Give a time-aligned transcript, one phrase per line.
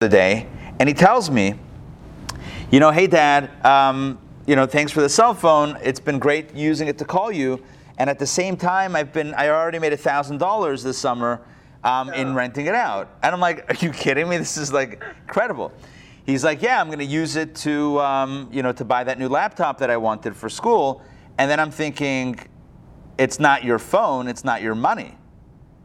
[0.00, 0.46] the day,
[0.78, 1.52] and he tells me,
[2.70, 5.76] you know, hey dad, um, you know, thanks for the cell phone.
[5.82, 7.62] It's been great using it to call you.
[7.98, 11.42] And at the same time, I've been, I already made thousand dollars this summer
[11.84, 13.10] um, in renting it out.
[13.22, 14.38] And I'm like, are you kidding me?
[14.38, 15.70] This is like incredible.
[16.24, 19.18] He's like, yeah, I'm going to use it to, um, you know, to buy that
[19.18, 21.02] new laptop that I wanted for school.
[21.36, 22.40] And then I'm thinking,
[23.18, 25.18] it's not your phone, it's not your money.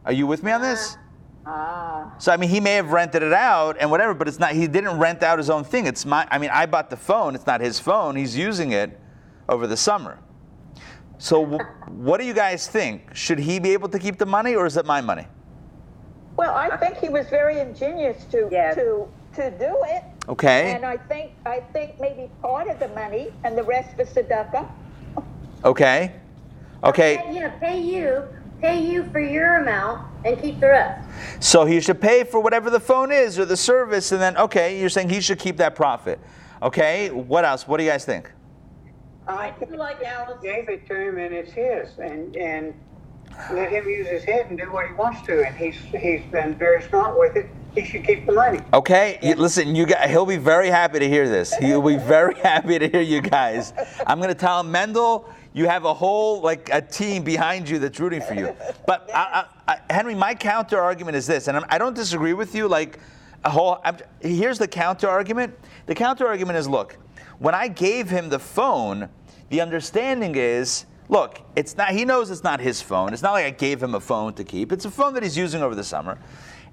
[0.06, 0.96] Are you with me on this?
[1.48, 4.54] Ah, So I mean, he may have rented it out and whatever, but it's not.
[4.54, 5.86] He didn't rent out his own thing.
[5.86, 6.28] It's my.
[6.32, 7.36] I mean, I bought the phone.
[7.36, 8.16] It's not his phone.
[8.16, 9.00] He's using it
[9.48, 10.18] over the summer.
[11.20, 13.14] So, wh- what do you guys think?
[13.16, 15.28] Should he be able to keep the money, or is it my money?
[16.38, 18.74] well, I think he was very ingenious to Yeah.
[18.74, 20.04] to to do it.
[20.28, 20.72] Okay.
[20.74, 24.68] And I think I think maybe part of the money and the rest for tzedakah.
[25.64, 26.12] Okay.
[26.84, 27.14] Okay.
[27.32, 28.22] Yeah, pay you,
[28.62, 31.08] pay you for your amount and keep the rest.
[31.40, 34.80] So he should pay for whatever the phone is or the service, and then okay,
[34.80, 36.20] you're saying he should keep that profit.
[36.62, 37.12] Okay.
[37.12, 37.68] What else?
[37.68, 38.32] What do you guys think?
[39.28, 42.74] I feel like Alice- gave it to him and it's his, and, and
[43.52, 46.56] let him use his head and do what he wants to, and he's, he's been
[46.56, 47.50] very smart with it.
[47.74, 48.60] He should keep the money.
[48.74, 51.54] Okay, you, listen, you guys, he'll be very happy to hear this.
[51.56, 53.74] He'll be very happy to hear you guys.
[54.08, 57.80] I'm going to tell him, Mendel, you have a whole like a team behind you
[57.80, 58.54] that's rooting for you.
[58.86, 62.34] But I, I, I, Henry, my counter argument is this, and I'm, I don't disagree
[62.34, 62.68] with you.
[62.68, 63.00] Like
[63.46, 65.58] a whole, I'm, here's the counter argument.
[65.86, 66.98] The counter argument is, look,
[67.40, 69.10] when I gave him the phone,
[69.50, 70.86] the understanding is.
[71.08, 71.92] Look, it's not.
[71.92, 73.14] He knows it's not his phone.
[73.14, 74.72] It's not like I gave him a phone to keep.
[74.72, 76.18] It's a phone that he's using over the summer,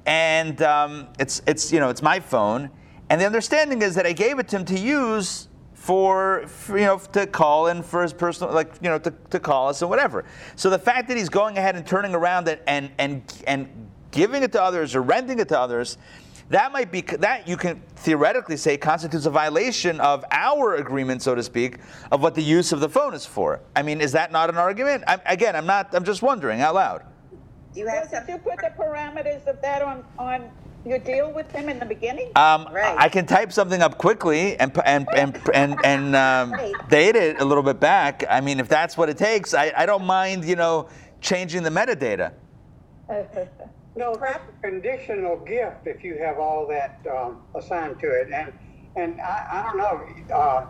[0.07, 2.71] and um, it's it's you know it's my phone.
[3.11, 5.49] And the understanding is that I gave it to him to use
[5.83, 9.41] for, for you know to call and for his personal like you know to, to
[9.41, 10.25] call us and whatever.
[10.55, 14.45] So the fact that he's going ahead and turning around and and and, and giving
[14.45, 15.99] it to others or renting it to others,
[16.51, 21.35] that might be that you can theoretically say constitutes a violation of our agreement, so
[21.35, 21.79] to speak,
[22.13, 23.61] of what the use of the phone is for.
[23.75, 25.03] I mean, is that not an argument?
[25.09, 25.92] I'm, again, I'm not.
[25.97, 27.03] I'm just wondering out loud.
[27.75, 28.29] Do you have did some?
[28.29, 30.48] you put the parameters of that on on
[30.85, 32.31] your deal with him in the beginning?
[32.37, 32.95] Um, Right.
[32.98, 36.75] I can type something up quickly and and and and, and um, Right.
[36.89, 38.25] date it a little bit back.
[38.29, 40.89] I mean, if that's what it takes, I, I don't mind, you know,
[41.21, 42.33] changing the metadata.
[43.95, 48.51] No, that's a conditional gift if you have all that, um, assigned to it, and,
[48.97, 50.65] and I, I don't know, uh,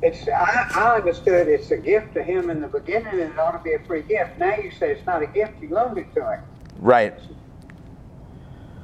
[0.00, 3.52] it's, I, I understood it's a gift to him in the beginning and it ought
[3.52, 4.38] to be a free gift.
[4.38, 6.40] Now you say it's not a gift, you loaned it to him.
[6.78, 7.14] Right.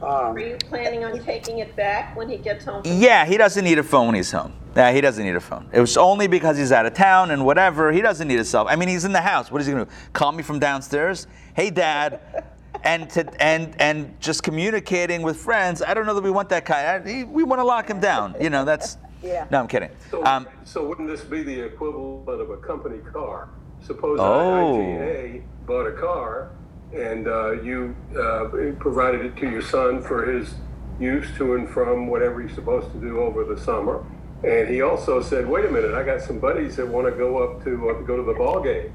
[0.03, 2.83] Um, Are you planning on taking it back when he gets home?
[2.83, 4.53] from- Yeah, he doesn't need a phone when he's home.
[4.75, 5.69] Yeah, he doesn't need a phone.
[5.73, 7.93] It was only because he's out of town and whatever.
[7.93, 8.67] He doesn't need a cell.
[8.69, 9.51] I mean, he's in the house.
[9.53, 9.91] What is he gonna do?
[10.13, 11.27] Call me from downstairs?
[11.55, 12.21] Hey, Dad.
[12.85, 15.83] And to and and just communicating with friends.
[15.83, 17.07] I don't know that we want that kind.
[17.09, 18.35] I, we want to lock him down.
[18.41, 18.97] You know, that's.
[19.23, 19.47] Yeah.
[19.53, 19.91] No, I'm kidding.
[20.11, 23.51] So, Um, so wouldn't this be the equivalent of a company car?
[23.83, 24.75] Suppose Oh.
[24.75, 26.51] IGA bought a car
[26.95, 28.49] and uh, you uh,
[28.79, 30.55] provided it to your son for his
[31.01, 34.05] use to and from whatever he's supposed to do over the summer.
[34.45, 37.39] And he also said, "Wait a minute, I got some buddies that want to go
[37.43, 38.93] up to uh, go to the ball game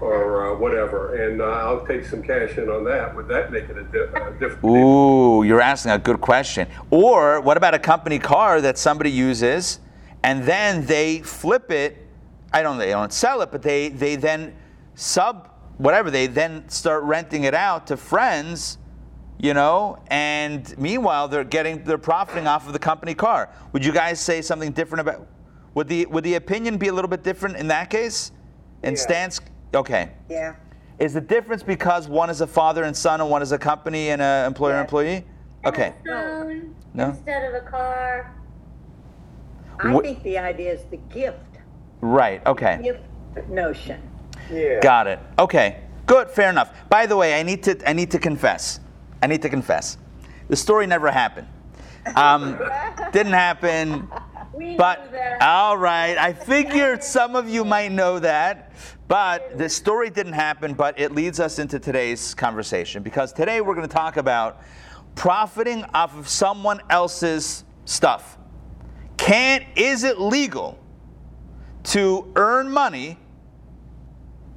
[0.00, 3.64] or uh, whatever, and uh, I'll take some cash in on that." Would that make
[3.64, 4.62] it a, di- a different?
[4.62, 4.70] deal?
[4.70, 6.66] Ooh, you're asking a good question.
[6.90, 9.80] Or what about a company car that somebody uses
[10.22, 12.06] and then they flip it?
[12.52, 14.56] I don't they don't sell it, but they they then
[14.94, 18.78] sub whatever, they then start renting it out to friends,
[19.38, 23.50] you know, and meanwhile they're getting they're profiting off of the company car.
[23.72, 25.26] Would you guys say something different about
[25.74, 28.32] would the would the opinion be a little bit different in that case?
[28.82, 29.00] In Yeah.
[29.00, 29.40] stance
[29.74, 30.10] okay.
[30.28, 30.54] Yeah.
[30.98, 34.08] Is the difference because one is a father and son and one is a company
[34.10, 35.26] and an employer employee?
[35.66, 35.92] Okay.
[36.06, 37.08] Phone No.
[37.08, 38.32] instead of a car.
[39.80, 41.58] I Wh- think the idea is the gift,
[42.00, 42.40] Right.
[42.46, 42.78] Okay.
[42.82, 44.00] gift notion.
[44.50, 44.80] Yeah.
[44.80, 45.18] Got it.
[45.38, 45.80] Okay.
[46.06, 46.30] Good.
[46.30, 46.72] Fair enough.
[46.88, 48.80] By the way, I need to I need to confess.
[49.22, 49.98] I need to confess.
[50.48, 51.48] The story never happened.
[52.14, 52.58] Um,
[53.12, 54.08] didn't happen.
[54.54, 58.72] We But all right, I figured some of you might know that.
[59.08, 60.74] But the story didn't happen.
[60.74, 64.62] But it leads us into today's conversation because today we're going to talk about
[65.14, 68.38] profiting off of someone else's stuff.
[69.16, 70.78] Can is it legal
[71.84, 73.18] to earn money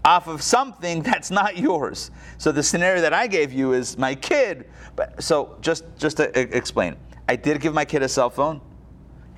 [0.10, 2.12] off of something that's not yours?
[2.38, 4.70] So the scenario that I gave you is my kid.
[4.96, 6.96] But so just just to explain,
[7.28, 8.62] I did give my kid a cell phone.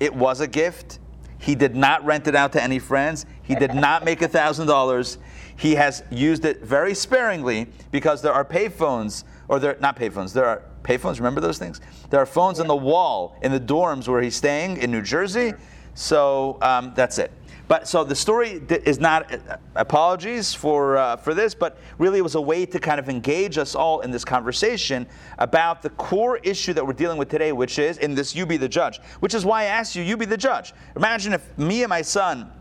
[0.00, 0.98] It was a gift.
[1.38, 3.26] He did not rent it out to any friends.
[3.42, 5.18] He did not make $1,000.
[5.56, 10.32] He has used it very sparingly because there are payphones or there not payphones.
[10.32, 11.16] There are payphones.
[11.16, 11.80] Remember those things?
[12.10, 15.52] There are phones on the wall in the dorms where he's staying in New Jersey.
[15.94, 17.32] So um, that's it.
[17.72, 22.22] But so the story is not uh, apologies for uh, for this, but really it
[22.22, 25.06] was a way to kind of engage us all in this conversation
[25.38, 28.58] about the core issue that we're dealing with today, which is in this "you be
[28.58, 31.82] the judge," which is why I asked you, "You be the judge." Imagine if me
[31.82, 32.52] and my son,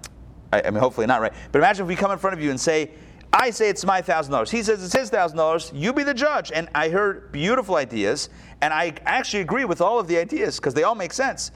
[0.53, 2.49] I, I mean, hopefully not right, but imagine if we come in front of you
[2.49, 2.91] and say,
[3.33, 4.49] I say it's my thousand dollars.
[4.49, 5.73] He says it's his thousand dollars.
[5.75, 6.53] You be the judge.
[6.53, 8.29] And I heard beautiful ideas,
[8.61, 11.51] and I actually agree with all of the ideas because they all make sense.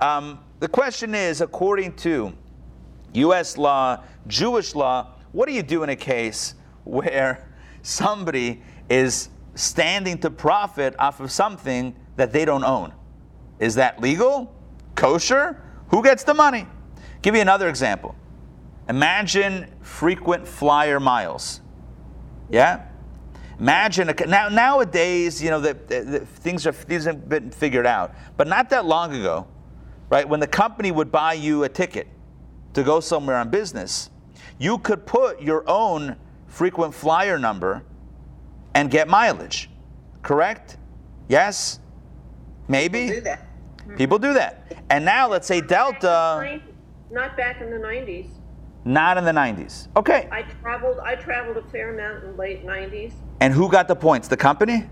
[0.00, 2.34] Um, the question is, according to
[3.18, 3.56] U.S.
[3.56, 6.54] law, Jewish law, what do you do in a case
[6.84, 7.48] where
[7.82, 12.92] somebody is standing to profit off of something that they don't own?
[13.58, 14.54] Is that legal?
[14.94, 15.62] Kosher?
[15.88, 16.66] Who gets the money?
[17.22, 18.14] Give you another example.
[18.88, 21.60] Imagine frequent flyer miles.
[22.50, 22.86] Yeah?
[23.58, 27.86] Imagine a, now nowadays, you know, the, the, the things are things have been figured
[27.86, 29.48] out, but not that long ago,
[30.10, 30.28] right?
[30.28, 32.06] When the company would buy you a ticket
[32.74, 34.10] to go somewhere on business,
[34.58, 36.16] you could put your own
[36.46, 37.82] frequent flyer number
[38.74, 39.70] and get mileage.
[40.22, 40.76] Correct?
[41.28, 41.80] Yes?
[42.68, 43.08] Maybe?
[43.08, 43.44] Do that.
[43.96, 44.76] People do that.
[44.90, 46.60] And now let's say Delta,
[47.10, 48.26] Not back in the nineties.
[48.84, 49.88] not in the 90s.
[49.96, 50.28] Okay.
[50.30, 53.12] I traveled, I traveled a fair amount in the late nineties.
[53.40, 54.28] And who got the points?
[54.28, 54.84] The company?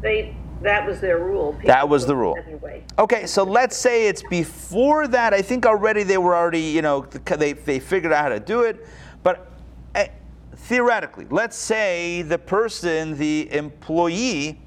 [0.00, 1.56] They, that was their rule.
[1.64, 2.36] That was the rule.
[2.46, 2.82] Anyway.
[2.98, 5.34] Okay, so let's say it's before that.
[5.34, 8.62] I think already they were already, you know, they, they figured out how to do
[8.62, 8.86] it.
[9.22, 9.50] But
[9.94, 10.08] eh,
[10.56, 14.60] theoretically, let's say the person, the employee,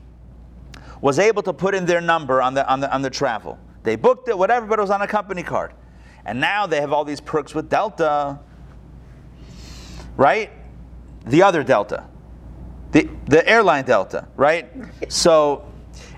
[1.01, 3.57] was able to put in their number on the, on the, on the travel.
[3.83, 5.73] They booked it, whatever, but it was on a company card.
[6.25, 8.39] And now they have all these perks with Delta,
[10.15, 10.51] right?
[11.25, 12.05] The other Delta,
[12.91, 14.69] the, the airline Delta, right?
[15.09, 15.65] So,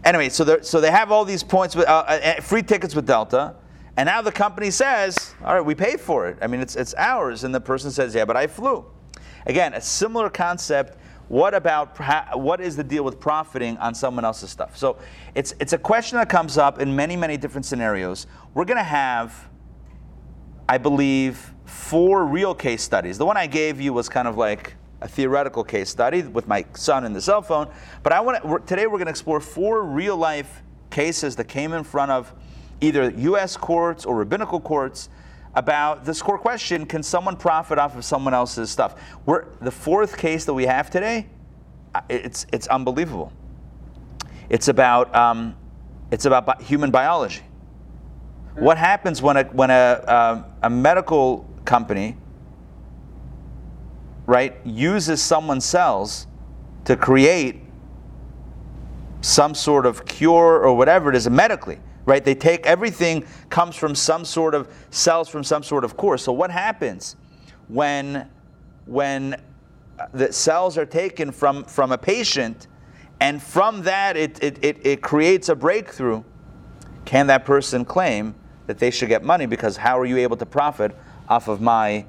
[0.04, 3.56] anyway, so, so they have all these points with uh, uh, free tickets with Delta.
[3.98, 6.38] And now the company says, all right, we paid for it.
[6.42, 7.44] I mean, it's, it's ours.
[7.44, 8.86] And the person says, yeah, but I flew.
[9.46, 10.98] Again, a similar concept.
[11.28, 11.98] What about
[12.38, 14.76] what is the deal with profiting on someone else's stuff?
[14.76, 14.98] So
[15.36, 18.26] it's it's a question that comes up in many many different scenarios.
[18.56, 19.48] We're going to have,
[20.68, 23.20] I believe, four real case studies.
[23.20, 26.66] The one I gave you was kind of like a theoretical case study with my
[26.74, 27.70] son and the cell phone.
[28.04, 31.74] But I want to, today we're going to explore four real life cases that came
[31.74, 32.34] in front of
[32.82, 33.58] either U.S.
[33.58, 35.10] courts or rabbinical courts
[35.56, 38.96] about this core question: Can someone profit off of someone else's stuff?
[39.26, 41.28] We're, the fourth case that we have today,
[41.96, 43.34] uh, it's it's unbelievable.
[44.50, 45.56] It's about um,
[46.12, 47.42] it's about bi- human biology.
[48.56, 52.18] What happens when a when a um, a medical company
[54.30, 56.28] right uses someone's cells
[56.86, 57.62] to create
[59.22, 61.80] some sort of cure or whatever it is medically
[62.10, 62.26] right?
[62.26, 66.18] They take everything comes from some sort of cells from some sort of core.
[66.18, 67.16] So what happens
[67.68, 68.28] when
[68.86, 69.36] when
[70.00, 72.68] uh, the cells are taken from from a patient
[73.20, 76.24] and from that it it, it, it creates a breakthrough
[77.06, 78.34] can that person claim
[78.66, 80.96] that they should get money because how are you able to profit
[81.28, 82.06] off of my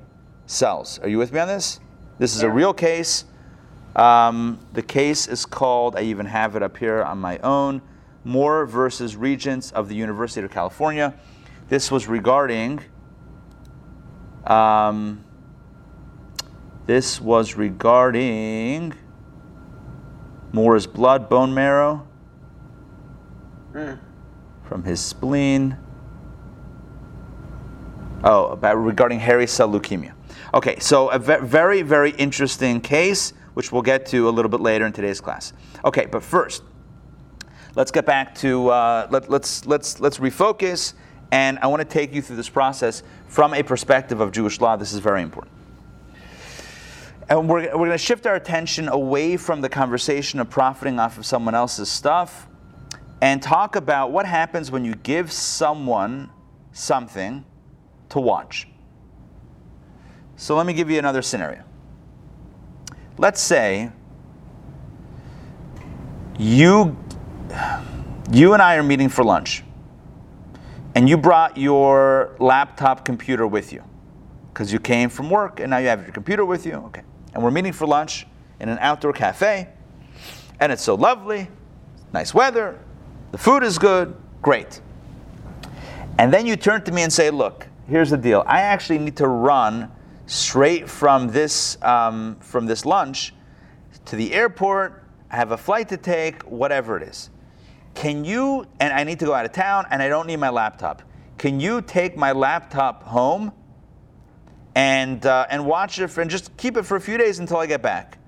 [0.46, 0.98] cells?
[1.02, 1.78] Are you with me on this
[2.20, 3.24] this is a real case
[3.96, 7.82] um, the case is called, I even have it up here on my own,
[8.24, 11.14] Moore versus Regents of the University of California.
[11.68, 12.80] This was regarding,
[14.46, 15.24] um,
[16.86, 18.94] this was regarding
[20.52, 22.06] Moore's blood, bone marrow
[23.72, 25.76] from his spleen.
[28.22, 30.12] Oh, about regarding hairy cell leukemia.
[30.52, 34.60] Okay, so a ve- very, very interesting case, which we'll get to a little bit
[34.60, 35.52] later in today's class.
[35.84, 36.64] Okay, but first,
[37.76, 40.94] let's get back to uh, let, let's let's let's refocus,
[41.30, 44.76] and I want to take you through this process from a perspective of Jewish law.
[44.76, 45.54] This is very important.
[47.28, 51.16] And we're, we're going to shift our attention away from the conversation of profiting off
[51.16, 52.48] of someone else's stuff
[53.20, 56.28] and talk about what happens when you give someone
[56.72, 57.44] something
[58.08, 58.66] to watch.
[60.40, 61.62] So let me give you another scenario.
[63.18, 63.90] Let's say
[66.38, 66.96] you
[68.32, 69.62] you and I are meeting for lunch.
[70.94, 73.84] And you brought your laptop computer with you
[74.50, 76.72] because you came from work and now you have your computer with you.
[76.86, 77.02] Okay.
[77.34, 78.26] And we're meeting for lunch
[78.60, 79.68] in an outdoor cafe.
[80.58, 81.48] And it's so lovely,
[82.14, 82.78] nice weather,
[83.32, 84.80] the food is good, great.
[86.18, 88.42] And then you turn to me and say, Look, here's the deal.
[88.46, 89.92] I actually need to run
[90.30, 93.34] straight from this, um, from this lunch
[94.04, 95.02] to the airport.
[95.28, 97.30] I have a flight to take, whatever it is.
[97.94, 100.50] Can you, and I need to go out of town and I don't need my
[100.50, 101.02] laptop.
[101.36, 103.50] Can you take my laptop home
[104.76, 107.56] and, uh, and watch it for, and just keep it for a few days until
[107.56, 108.18] I get back?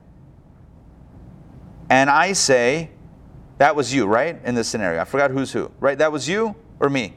[1.88, 2.90] And I say,
[3.59, 4.40] that was you, right?
[4.44, 5.00] In this scenario.
[5.00, 5.97] I forgot who's who, right?
[5.97, 7.14] That was you or me?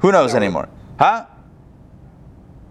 [0.00, 0.68] Who knows anymore?
[0.98, 1.24] Huh?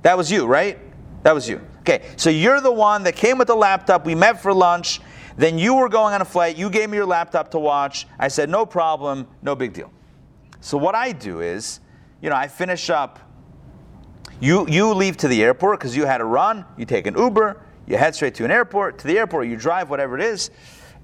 [0.01, 0.77] That was you, right?
[1.23, 1.61] That was you.
[1.79, 4.05] Okay, so you're the one that came with the laptop.
[4.05, 5.01] We met for lunch.
[5.37, 6.57] Then you were going on a flight.
[6.57, 8.07] You gave me your laptop to watch.
[8.17, 9.91] I said, no problem, no big deal.
[10.61, 11.79] So what I do is,
[12.21, 13.19] you know, I finish up.
[14.41, 16.65] You, you leave to the airport because you had a run.
[16.77, 17.61] You take an Uber.
[17.87, 19.47] You head straight to an airport, to the airport.
[19.47, 20.51] You drive, whatever it is.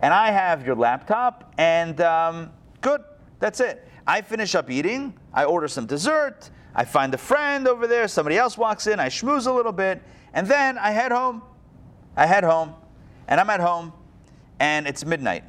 [0.02, 3.02] And I have your laptop, and um, good,
[3.40, 3.88] that's it.
[4.06, 5.18] I finish up eating.
[5.34, 6.52] I order some dessert.
[6.76, 8.08] I find a friend over there.
[8.08, 9.00] Somebody else walks in.
[9.00, 10.02] I schmooze a little bit.
[10.34, 11.42] And then I head home.
[12.18, 12.74] I head home.
[13.28, 13.94] And I'm at home.
[14.60, 15.44] And it's midnight.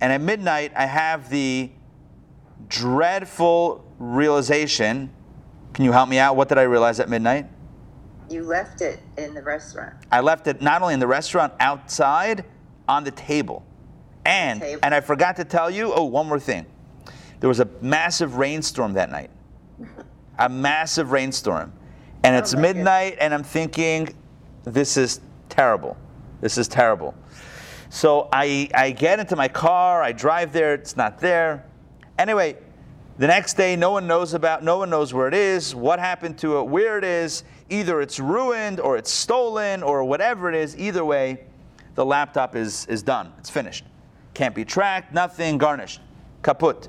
[0.00, 1.70] And at midnight, I have the
[2.68, 5.10] dreadful realization.
[5.72, 6.36] Can you help me out?
[6.36, 7.46] What did I realize at midnight?
[8.28, 9.94] You left it in the restaurant.
[10.10, 12.44] I left it not only in the restaurant, outside
[12.88, 13.64] on the table.
[14.24, 14.80] And Table.
[14.82, 16.66] and I forgot to tell you, oh, one more thing.
[17.40, 19.30] There was a massive rainstorm that night.
[20.38, 21.72] A massive rainstorm.
[22.24, 24.14] And it's Oh midnight and I'm thinking
[24.64, 25.96] this is terrible.
[26.40, 27.14] This is terrible.
[27.90, 31.66] So I I get into my car, I drive there, it's not there.
[32.18, 32.56] Anyway,
[33.18, 36.38] the next day no one knows about no one knows where it is, what happened
[36.38, 37.44] to it, where it is.
[37.68, 40.76] Either it's ruined or it's stolen or whatever it is.
[40.78, 41.44] Either way,
[41.94, 43.32] the laptop is is done.
[43.38, 43.84] It's finished.
[44.34, 46.00] Can't be tracked, nothing, garnished.
[46.42, 46.88] Kaput.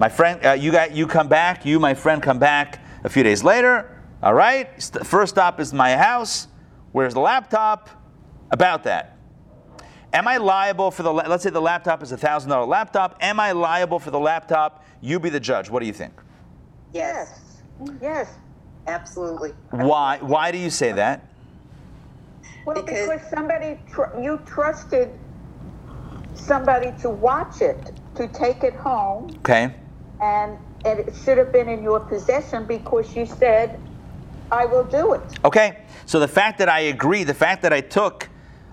[0.00, 1.66] My friend, uh, you got you come back.
[1.66, 4.00] You, my friend, come back a few days later.
[4.22, 4.82] All right.
[4.82, 6.48] St- First stop is my house.
[6.92, 7.90] Where's the laptop?
[8.50, 9.18] About that.
[10.14, 11.12] Am I liable for the?
[11.12, 13.18] la- Let's say the laptop is a thousand dollar laptop.
[13.20, 14.84] Am I liable for the laptop?
[15.02, 15.68] You be the judge.
[15.68, 16.14] What do you think?
[16.94, 17.60] Yes,
[18.00, 18.32] Yes.
[18.86, 19.52] absolutely.
[19.70, 20.18] Why?
[20.22, 21.26] Why do you say that?
[22.64, 25.10] Well, Because- because somebody, tr- you trusted
[26.34, 29.74] somebody to watch it, to take it home, Okay.
[30.20, 33.80] And, and it should have been in your possession because you said,
[34.50, 35.22] I will do it.
[35.44, 35.78] Okay.
[36.06, 38.28] So the fact that I agree, the fact that I took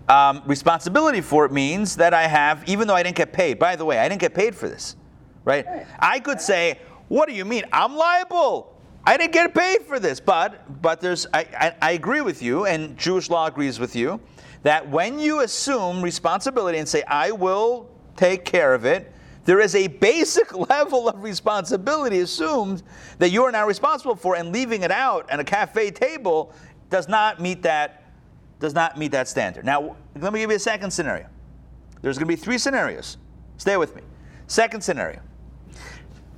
[0.09, 3.59] um, responsibility for it means that I have, even though I didn't get paid.
[3.59, 4.95] By the way, I didn't get paid for this,
[5.43, 5.65] right?
[5.99, 7.63] I could say, "What do you mean?
[7.71, 8.73] I'm liable.
[9.05, 12.65] I didn't get paid for this." But but there's, I, I, I agree with you,
[12.65, 14.19] and Jewish law agrees with you,
[14.63, 19.11] that when you assume responsibility and say, "I will take care of it,"
[19.47, 22.83] there is a basic level of responsibility assumed
[23.17, 26.53] that you are now responsible for, and leaving it out at a cafe table
[26.89, 28.03] does not meet that
[28.59, 29.63] does not meet that standard.
[29.63, 31.27] Now, let me give you a second scenario.
[32.01, 33.17] There's going to be three scenarios.
[33.57, 34.01] Stay with me.
[34.47, 35.21] Second scenario.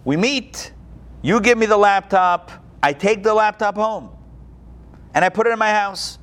[0.05, 0.71] We meet,
[1.23, 2.51] you give me the laptop,
[2.83, 4.11] I take the laptop home,
[5.15, 6.19] and I put it in my house.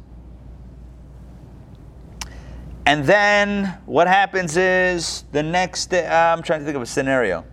[2.87, 6.87] And then what happens is the next day, uh, I'm trying to think of a
[6.87, 7.45] scenario.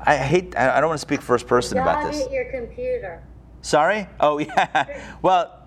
[0.00, 2.20] I hate, I don't want to speak first person about this.
[2.20, 3.22] hit your computer.
[3.60, 4.08] Sorry?
[4.18, 5.16] Oh, yeah.
[5.22, 5.64] well,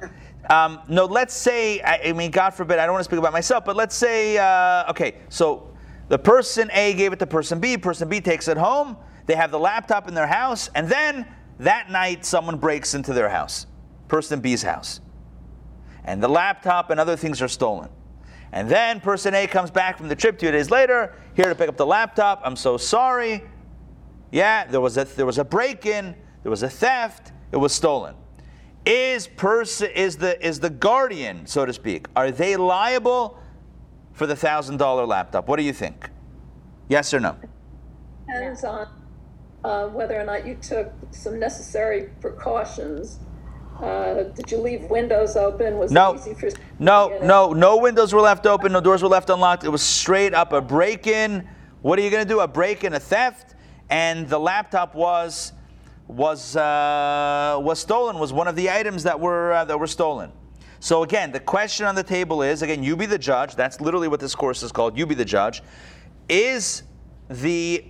[0.50, 3.32] um, no, let's say, I, I mean, God forbid, I don't want to speak about
[3.32, 5.74] myself, but let's say, uh, okay, so
[6.10, 9.50] the person A gave it to person B, person B takes it home, they have
[9.50, 11.26] the laptop in their house, and then
[11.60, 13.66] that night someone breaks into their house,
[14.10, 15.00] person B's house.
[16.04, 17.90] And the laptop and other things are stolen.
[18.52, 21.68] And then person A comes back from the trip two days later, here to pick
[21.68, 22.42] up the laptop.
[22.44, 23.44] I'm so sorry.
[24.32, 28.16] Yeah, there was a there was a break-in, there was a theft, it was stolen.
[28.86, 33.40] Is person is the is the guardian, so to speak, are they liable
[34.14, 35.48] for the thousand dollar laptop?
[35.48, 36.10] What do you think?
[36.88, 37.36] Yes or no?
[38.28, 38.88] Depends on
[39.64, 43.20] uh, whether or not you took some necessary precautions.
[43.82, 45.78] Uh, Did you leave windows open?
[45.78, 46.14] Was No.
[46.14, 46.50] it easy for?
[46.80, 49.64] No, no, no windows were left open, no doors were left unlocked.
[49.64, 51.48] It was straight up a break-in.
[51.82, 52.40] What are you going to do?
[52.40, 53.56] A break-in, a theft,
[53.90, 55.52] and the laptop was
[56.08, 58.18] was uh, was stolen.
[58.18, 60.32] Was one of the items that were uh, that were stolen.
[60.80, 63.56] So again, the question on the table is again, you be the judge.
[63.56, 64.98] That's literally what this course is called.
[64.98, 65.64] You be the judge.
[66.30, 66.84] Is
[67.30, 67.84] the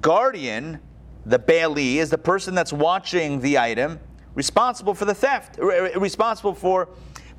[0.00, 0.80] guardian,
[1.26, 4.00] the bailee, is the person that's watching the item
[4.34, 6.88] responsible for the theft, r- r- responsible for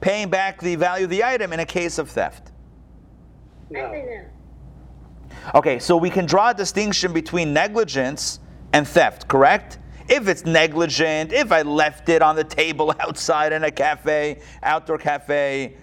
[0.02, 2.52] paying back the value of the item in a case of theft?
[3.70, 3.92] No.
[5.54, 8.40] Okay, so we can draw a distinction between negligence
[8.74, 9.80] and theft, correct?
[10.08, 14.98] If it's negligent, if I left it on the table outside in a cafe, outdoor
[14.98, 15.78] cafe,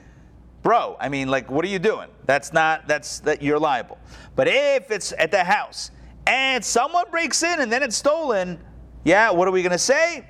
[0.63, 2.09] bro, I mean, like, what are you doing?
[2.25, 3.99] That's not, that's, that you're liable.
[4.37, 5.91] But if it's at the house
[6.27, 8.63] and someone breaks in and then it's stolen,
[9.05, 10.25] yeah, what are we going to say?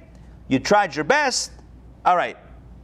[0.49, 1.53] You tried your best.
[2.05, 2.37] All right,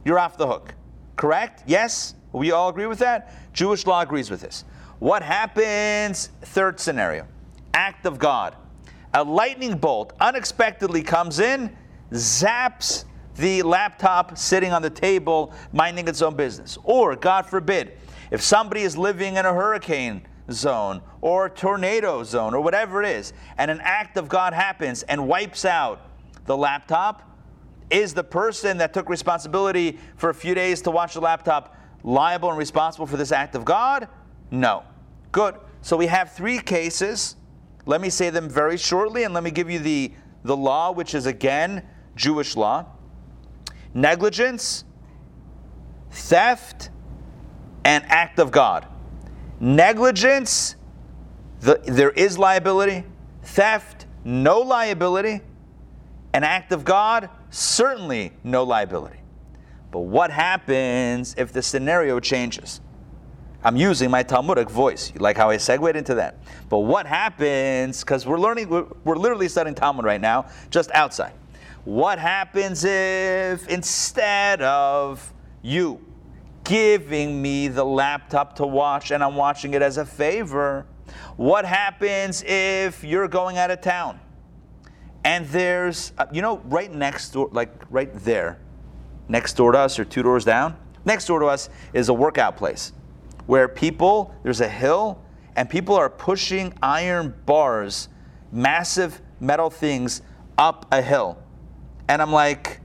[0.05, 0.73] you're off the hook.
[1.15, 1.63] Correct?
[1.67, 2.15] Yes?
[2.31, 3.53] We all agree with that?
[3.53, 4.63] Jewish law agrees with this.
[4.99, 6.29] What happens?
[6.41, 7.25] Third scenario
[7.73, 8.55] act of God.
[9.13, 11.75] A lightning bolt unexpectedly comes in,
[12.11, 13.05] zaps
[13.37, 16.77] the laptop sitting on the table, minding its own business.
[16.83, 17.93] Or, God forbid,
[18.31, 23.33] if somebody is living in a hurricane zone or tornado zone or whatever it is,
[23.57, 26.01] and an act of God happens and wipes out
[26.45, 27.28] the laptop,
[27.89, 32.49] is the person that took responsibility for a few days to watch the laptop liable
[32.49, 34.07] and responsible for this act of God?
[34.51, 34.83] No.
[35.31, 35.55] Good.
[35.81, 37.35] So we have three cases.
[37.85, 40.11] Let me say them very shortly and let me give you the,
[40.43, 41.83] the law, which is again
[42.15, 42.85] Jewish law
[43.93, 44.83] negligence,
[46.11, 46.89] theft,
[47.83, 48.87] and act of God.
[49.59, 50.75] Negligence,
[51.61, 53.03] the, there is liability.
[53.43, 55.41] Theft, no liability.
[56.33, 59.19] An act of God, certainly no liability.
[59.91, 62.81] But what happens if the scenario changes?
[63.63, 65.11] I'm using my Talmudic voice.
[65.13, 66.37] You like how I segued into that?
[66.69, 71.33] But what happens, because we're learning, we're, we're literally studying Talmud right now, just outside.
[71.83, 76.05] What happens if instead of you
[76.63, 80.85] giving me the laptop to watch and I'm watching it as a favor,
[81.35, 84.19] what happens if you're going out of town
[85.23, 88.59] and there's, uh, you know, right next door, like right there,
[89.27, 92.57] next door to us or two doors down, next door to us is a workout
[92.57, 92.93] place
[93.45, 95.21] where people, there's a hill,
[95.55, 98.09] and people are pushing iron bars,
[98.51, 100.21] massive metal things
[100.57, 101.37] up a hill
[102.09, 102.81] and I'm like,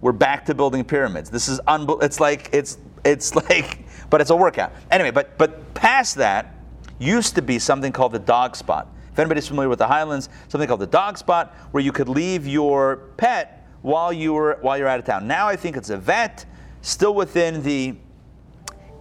[0.00, 1.30] we're back to building pyramids.
[1.30, 2.04] This is unbelievable.
[2.04, 4.72] It's like it's it's like, but it's a workout.
[4.90, 6.54] Anyway, but but past that
[6.98, 8.88] used to be something called the dog spot.
[9.12, 12.46] If anybody's familiar with the Highlands, something called the dog spot, where you could leave
[12.46, 15.26] your pet while you were while you're out of town.
[15.26, 16.44] Now I think it's a vet,
[16.82, 17.96] still within the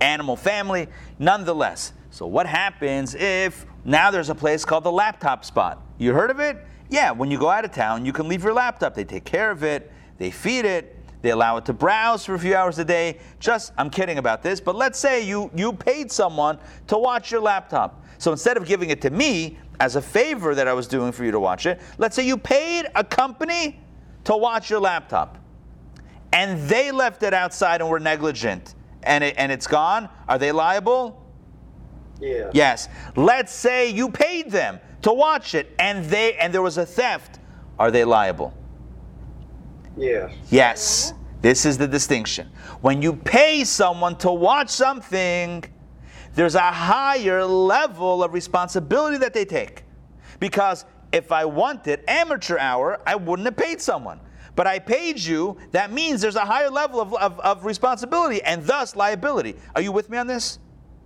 [0.01, 0.87] animal family,
[1.19, 1.93] nonetheless.
[2.11, 5.81] So what happens if now there's a place called the laptop spot?
[5.97, 6.57] You heard of it?
[6.89, 8.95] Yeah, when you go out of town, you can leave your laptop.
[8.95, 12.39] They take care of it, they feed it, they allow it to browse for a
[12.39, 13.19] few hours a day.
[13.39, 17.41] Just, I'm kidding about this, but let's say you, you paid someone to watch your
[17.41, 18.03] laptop.
[18.17, 21.23] So instead of giving it to me as a favor that I was doing for
[21.23, 23.79] you to watch it, let's say you paid a company
[24.25, 25.37] to watch your laptop
[26.33, 30.09] and they left it outside and were negligent and, it, and it's gone.
[30.27, 31.25] Are they liable?
[32.19, 32.51] Yeah.
[32.53, 32.89] Yes.
[33.15, 37.39] Let's say you paid them to watch it and they and there was a theft.
[37.77, 38.53] Are they liable?
[39.95, 40.31] Yes.
[40.49, 41.13] Yes.
[41.41, 42.51] This is the distinction.
[42.81, 45.63] When you pay someone to watch something,
[46.35, 49.83] there's a higher level of responsibility that they take.
[50.39, 54.19] Because if I wanted amateur hour, I wouldn't have paid someone.
[54.55, 58.63] But I paid you, that means there's a higher level of, of, of responsibility and
[58.63, 59.55] thus liability.
[59.75, 60.59] Are you with me on this?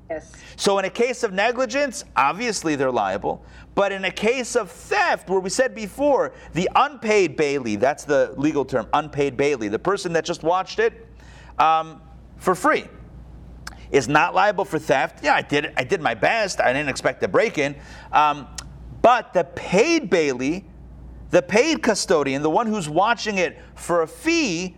[0.09, 0.31] Yes.
[0.57, 3.45] So, in a case of negligence, obviously they're liable.
[3.75, 8.33] But in a case of theft, where we said before, the unpaid bailee, that's the
[8.37, 11.07] legal term, unpaid bailee, the person that just watched it
[11.57, 12.01] um,
[12.37, 12.85] for free,
[13.91, 15.23] is not liable for theft.
[15.23, 16.59] Yeah, I did, I did my best.
[16.59, 17.75] I didn't expect to break in.
[18.11, 18.47] Um,
[19.01, 20.63] but the paid bailee,
[21.29, 24.75] the paid custodian, the one who's watching it for a fee,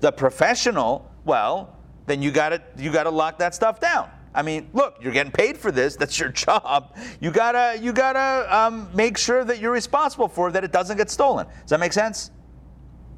[0.00, 4.08] the professional, well, then you got to you got to lock that stuff down.
[4.34, 5.96] I mean, look, you're getting paid for this.
[6.00, 6.96] That's your job.
[7.20, 10.96] You gotta you gotta um, make sure that you're responsible for it, that it doesn't
[10.96, 11.46] get stolen.
[11.62, 12.30] Does that make sense?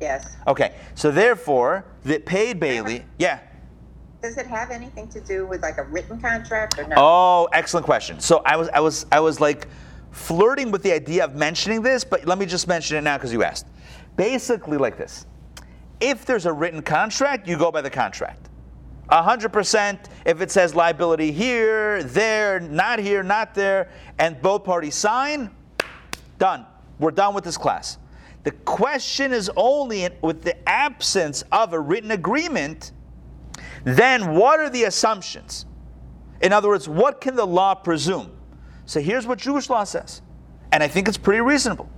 [0.01, 0.37] Yes.
[0.46, 0.74] Okay.
[0.94, 3.05] So therefore, the paid bailee.
[3.18, 3.40] yeah.
[4.20, 6.96] Does it have anything to do with like a written contract or no?
[6.96, 8.18] Oh, excellent question.
[8.18, 9.68] So I was I was I was like
[10.11, 13.33] flirting with the idea of mentioning this, but let me just mention it now because
[13.33, 13.66] you asked.
[14.16, 15.26] Basically, like this:
[16.00, 18.48] if there's a written contract, you go by the contract.
[19.11, 25.50] 100% if it says liability here, there, not here, not there, and both parties sign,
[26.38, 26.66] done.
[26.98, 27.96] We're done with this class.
[28.42, 32.92] The question is only with the absence of a written agreement,
[33.96, 35.66] then what are the assumptions?
[36.40, 38.31] In other words, what can the law presume?
[38.87, 40.22] So here's what Jewish law says,
[40.72, 41.88] and I think it's pretty reasonable.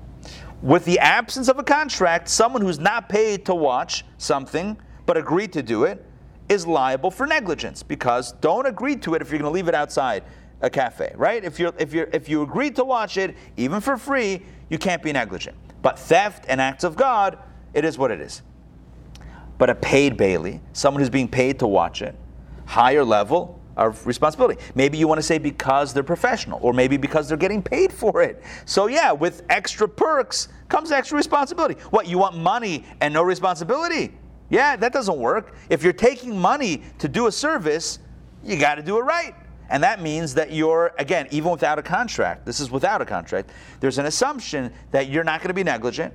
[0.63, 4.77] With the absence of a contract, someone who's not paid to watch something
[5.07, 6.05] but agreed to do it
[6.49, 9.75] is liable for negligence because don't agree to it if you're going to leave it
[9.75, 10.25] outside
[10.61, 11.43] a cafe, right?
[11.45, 15.03] If you if you if you agreed to watch it even for free, you can't
[15.03, 15.57] be negligent.
[15.81, 17.39] But theft and acts of God,
[17.73, 18.43] it is what it is.
[19.61, 22.15] But a paid bailee, someone who's being paid to watch it,
[22.65, 24.59] higher level of responsibility.
[24.75, 28.23] Maybe you want to say because they're professional, or maybe because they're getting paid for
[28.23, 28.43] it.
[28.65, 31.75] So, yeah, with extra perks comes extra responsibility.
[31.91, 34.15] What, you want money and no responsibility?
[34.49, 35.55] Yeah, that doesn't work.
[35.69, 37.99] If you're taking money to do a service,
[38.43, 39.35] you got to do it right.
[39.69, 43.51] And that means that you're, again, even without a contract, this is without a contract,
[43.81, 46.15] there's an assumption that you're not going to be negligent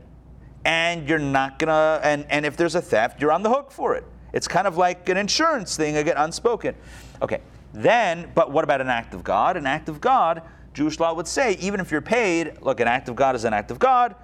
[0.65, 3.95] and you're not to, and, and if there's a theft, you're on the hook for
[3.95, 4.04] it.
[4.34, 6.75] It's kind of like an insurance thing, again, unspoken.
[7.21, 7.39] Okay,
[7.73, 9.56] then, but what about an act of God?
[9.56, 10.41] An act of God,
[10.73, 13.54] Jewish law would say, even if you're paid, look, an act of God is an
[13.54, 14.15] act of God.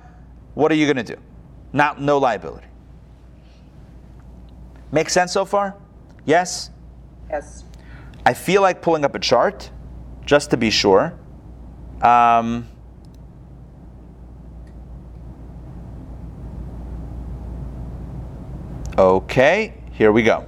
[0.53, 1.21] What are you going to do?
[1.71, 2.67] Not no liability.
[4.91, 5.77] Make sense so far?
[6.25, 6.71] Yes?
[7.29, 7.63] Yes.
[8.25, 9.69] I feel like pulling up a chart
[10.25, 11.13] just to be sure.
[12.01, 12.67] Um,
[18.97, 20.47] okay, here we go.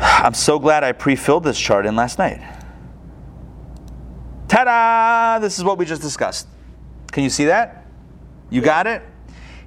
[0.00, 2.40] I'm so glad I pre filled this chart in last night.
[4.48, 5.38] Ta da!
[5.38, 6.48] This is what we just discussed.
[7.12, 7.86] Can you see that?
[8.50, 9.02] You got it?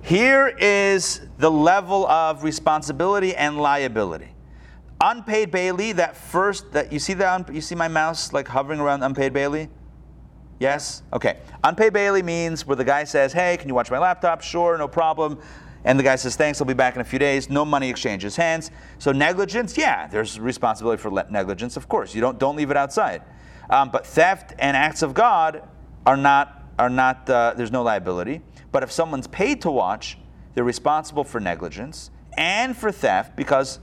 [0.02, 4.30] Here is the level of responsibility and liability.
[5.00, 9.04] Unpaid bailee, that first that you see that you see my mouse like hovering around
[9.04, 9.70] unpaid bailee?
[10.60, 11.02] Yes?
[11.12, 11.40] Okay.
[11.64, 14.42] Unpaid bailee means where the guy says, Hey, can you watch my laptop?
[14.42, 15.40] Sure, no problem.
[15.84, 17.50] And the guy says, Thanks, I'll be back in a few days.
[17.50, 18.72] No money exchanges hands.
[19.00, 22.14] So negligence, yeah, there's responsibility for negligence, of course.
[22.14, 23.24] You don't don't leave it outside.
[23.70, 25.68] Um, but theft and acts of God
[26.06, 28.42] are not are not uh, there's no liability.
[28.72, 30.18] But if someone's paid to watch,
[30.54, 33.80] they're responsible for negligence and for theft because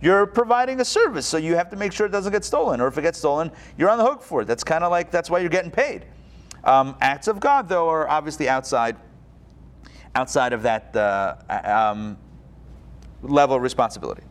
[0.00, 2.80] you're providing a service, so you have to make sure it doesn't get stolen.
[2.80, 4.44] Or if it gets stolen, you're on the hook for it.
[4.44, 6.06] That's kind of like that's why you're getting paid.
[6.62, 8.96] Um, acts of God, though, are obviously outside
[10.18, 12.18] outside of that uh, um,
[13.22, 14.22] level of responsibility.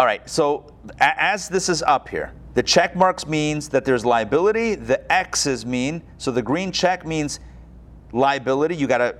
[0.00, 4.74] All right, so as this is up here, the check marks means that there's liability.
[4.74, 7.38] The X's mean so the green check means
[8.12, 8.74] liability.
[8.74, 9.16] You got to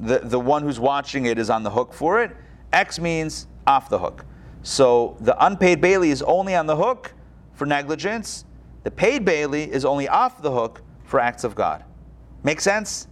[0.00, 2.36] the the one who's watching it is on the hook for it.
[2.72, 4.24] X means off the hook.
[4.62, 7.14] So the unpaid bailee is only on the hook
[7.52, 8.44] for negligence.
[8.82, 11.84] The paid bailee is only off the hook for acts of God.
[12.42, 13.06] Make sense?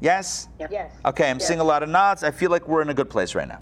[0.00, 0.48] Yes?
[0.58, 0.92] Yes.
[1.04, 2.22] Okay, I'm seeing a lot of nods.
[2.22, 3.58] I feel like we're in a good place right now.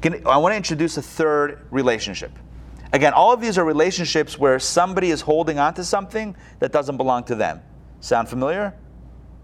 [0.00, 2.32] Can, I want to introduce a third relationship.
[2.92, 6.96] Again, all of these are relationships where somebody is holding on to something that doesn't
[6.96, 7.60] belong to them.
[8.00, 8.74] Sound familiar?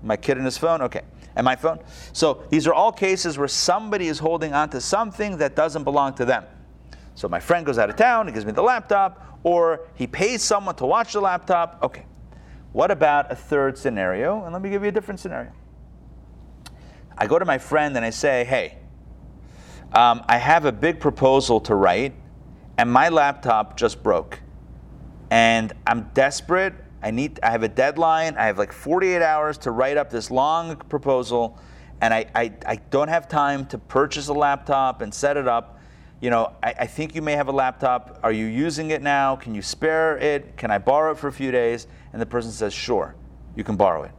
[0.03, 0.83] My kid and his phone?
[0.83, 1.03] Okay.
[1.37, 1.81] And my phone?
[2.13, 6.15] So these are all cases where somebody is holding on to something that doesn't belong
[6.15, 6.45] to them.
[7.15, 10.43] So my friend goes out of town, he gives me the laptop, or he pays
[10.43, 11.79] someone to watch the laptop.
[11.83, 12.07] Okay.
[12.73, 14.45] What about a third scenario?
[14.45, 15.53] And let me give you a different scenario.
[17.19, 18.79] I go to my friend and I say, hey,
[19.93, 22.15] um, I have a big proposal to write,
[22.77, 24.41] and my laptop just broke.
[25.31, 26.75] And I'm desperate.
[27.03, 27.41] I need.
[27.43, 28.37] I have a deadline.
[28.37, 31.59] I have like 48 hours to write up this long proposal,
[32.01, 35.81] and I, I, I don't have time to purchase a laptop and set it up.
[36.21, 38.21] You know, I, I think you may have a laptop.
[38.23, 39.37] Are you using it now?
[39.37, 40.57] Can you spare it?
[40.57, 41.87] Can I borrow it for a few days?
[42.13, 43.15] And the person says, sure,
[43.55, 44.13] you can borrow it.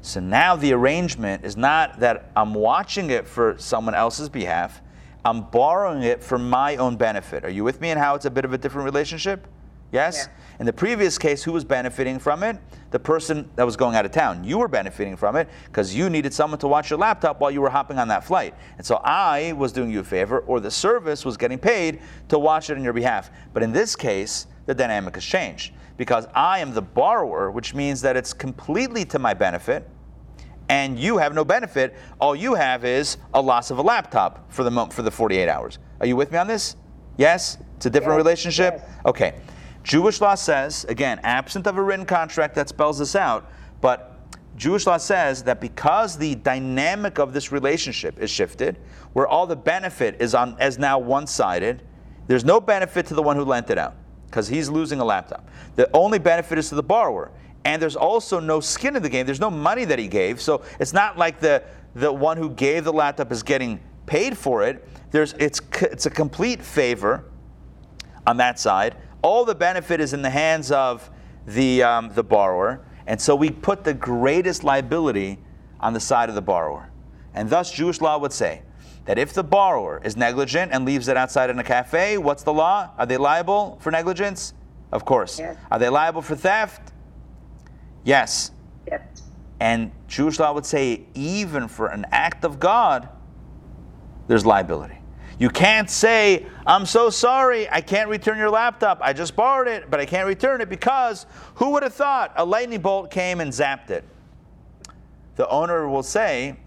[0.00, 4.80] So now the arrangement is not that I'm watching it for someone else's behalf,
[5.24, 7.44] I'm borrowing it for my own benefit.
[7.44, 9.46] Are you with me in how it's a bit of a different relationship?
[9.90, 10.26] Yes?
[10.28, 10.60] Yeah.
[10.60, 12.58] In the previous case, who was benefiting from it?
[12.90, 14.44] The person that was going out of town.
[14.44, 17.60] You were benefiting from it because you needed someone to watch your laptop while you
[17.60, 18.54] were hopping on that flight.
[18.76, 22.38] And so I was doing you a favor, or the service was getting paid to
[22.38, 23.30] watch it on your behalf.
[23.52, 28.00] But in this case, the dynamic has changed because I am the borrower, which means
[28.00, 29.86] that it's completely to my benefit
[30.68, 31.94] and you have no benefit.
[32.20, 35.48] All you have is a loss of a laptop for the moment, for the 48
[35.48, 35.78] hours.
[36.00, 36.76] Are you with me on this?
[37.16, 37.58] Yes?
[37.76, 38.74] It's a different Yes, relationship?
[38.78, 38.90] yes.
[39.06, 39.40] Okay.
[39.82, 44.14] Jewish law says, again, absent of a written contract that spells this out, but
[44.56, 48.78] Jewish law says that because the dynamic of this relationship is shifted,
[49.14, 51.82] where all the benefit is on as now one-sided,
[52.26, 53.94] there's no benefit to the one who lent it out
[54.28, 55.48] because he's losing a laptop.
[55.76, 57.30] The only benefit is to the borrower.
[57.64, 59.26] And there's also no skin in the game.
[59.26, 60.40] There's no money that he gave.
[60.40, 61.62] So it's not like the,
[61.94, 64.86] the one who gave the laptop is getting paid for it.
[65.10, 67.24] There's, it's, it's a complete favor
[68.26, 68.96] on that side.
[69.22, 71.10] All the benefit is in the hands of
[71.46, 72.84] the, um, the borrower.
[73.06, 75.38] And so we put the greatest liability
[75.80, 76.90] on the side of the borrower.
[77.34, 78.62] And thus, Jewish law would say
[79.08, 82.52] that if the borrower is negligent and leaves it outside in a cafe, what's the
[82.52, 82.90] law?
[82.98, 84.52] Are they liable for negligence?
[84.92, 85.38] Of course.
[85.38, 85.56] Yes.
[85.70, 86.92] Are they liable for theft?
[88.04, 88.50] Yes.
[88.86, 89.00] Yes.
[89.60, 93.08] And Jewish law would say even for an act of God,
[94.26, 94.98] there's liability.
[95.38, 98.98] You can't say, I'm so sorry, I can't return your laptop.
[99.00, 102.44] I just borrowed it, but I can't return it because who would have thought a
[102.44, 104.04] lightning bolt came and zapped it?
[105.36, 106.58] The owner will say,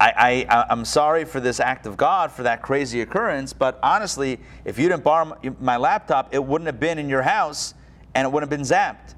[0.00, 4.40] I, I, I'm sorry for this act of God, for that crazy occurrence, but honestly,
[4.64, 7.74] if you didn't borrow my- laptop, it wouldn't have been in your house
[8.14, 9.14] and it wouldn't have been zapped.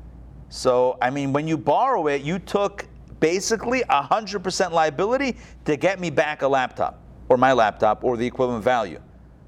[0.49, 2.87] So, I mean, when you borrow it, you took
[3.21, 8.65] basically 100% liability to get me back a laptop or my laptop or the equivalent
[8.65, 9.01] value.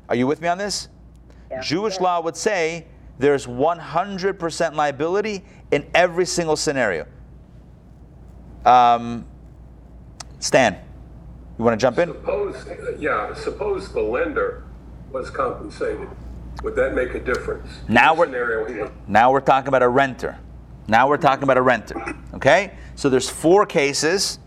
[0.09, 0.89] Are you with me on this?
[1.61, 2.87] Jewish law would say
[3.19, 7.07] there's 100% liability in every single scenario.
[8.65, 9.27] Um,
[10.39, 10.79] Stan,
[11.59, 12.09] you want to jump in?
[12.09, 12.67] Suppose,
[12.99, 14.65] yeah, suppose the lender
[15.13, 16.09] was compensated.
[16.63, 17.69] Would that make a difference?
[17.89, 18.91] Now we're- Scenario here.
[19.07, 20.39] Now we're talking about a renter.
[20.89, 22.15] Now we're talking about a renter.
[22.35, 22.73] Okay?
[22.95, 24.39] So there's four cases.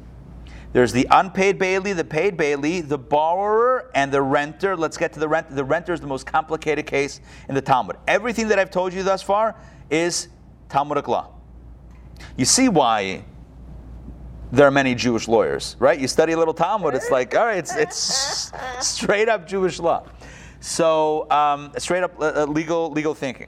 [0.73, 4.75] There's the unpaid bailee, the paid bailee, the borrower, and the renter.
[4.75, 5.53] Let's get to the renter.
[5.55, 7.95] The renter is the most complicated case in the Talmud.
[8.07, 9.55] Everything that I've told you thus far
[9.89, 10.27] is
[10.69, 11.31] Talmudic law.
[12.35, 13.23] You see why
[14.51, 15.99] there are many Jewish lawyers, right?
[15.99, 20.05] You study a little Talmud, it's like, all right, it's, it's straight up Jewish law.
[20.59, 23.47] So um, straight up uh, uh, legal legal thinking.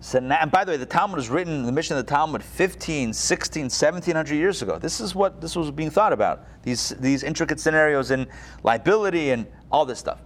[0.00, 2.42] So now, and by the way, the Talmud was written, the Mishnah of the Talmud
[2.42, 4.76] 15, 16, 1700 years ago.
[4.76, 6.44] This is what this was being thought about.
[6.64, 8.26] These, these intricate scenarios in
[8.64, 10.18] liability and all this stuff.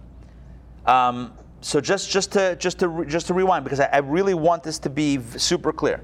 [0.87, 4.63] Um, so just, just, to, just, to, just to rewind, because I, I really want
[4.63, 6.03] this to be super clear.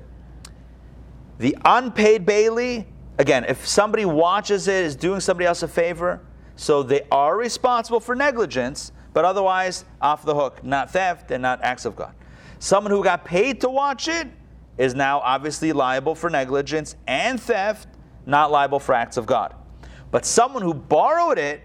[1.39, 2.85] The unpaid bailee,
[3.17, 6.21] again, if somebody watches it, is doing somebody else a favor,
[6.55, 11.61] so they are responsible for negligence, but otherwise off the hook, not theft and not
[11.63, 12.13] acts of God.
[12.59, 14.27] Someone who got paid to watch it
[14.77, 17.87] is now obviously liable for negligence and theft,
[18.25, 19.53] not liable for acts of God.
[20.11, 21.61] But someone who borrowed it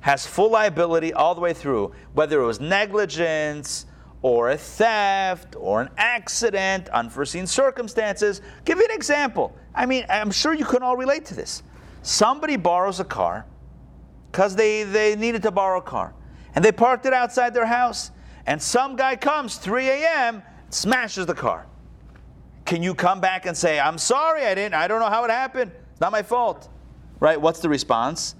[0.00, 3.86] has full liability all the way through, whether it was negligence
[4.22, 8.42] or a theft or an accident, unforeseen circumstances.
[8.64, 9.56] Give you an example.
[9.74, 11.62] I mean, I'm sure you can all relate to this.
[12.02, 13.46] Somebody borrows a car
[14.30, 16.14] because they, they needed to borrow a car,
[16.54, 18.10] and they parked it outside their house,
[18.46, 21.66] and some guy comes 3 a.m., smashes the car.
[22.64, 25.30] Can you come back and say, I'm sorry, I didn't, I don't know how it
[25.30, 25.72] happened.
[25.90, 26.68] It's not my fault.
[27.18, 27.40] Right?
[27.40, 28.36] What's the response?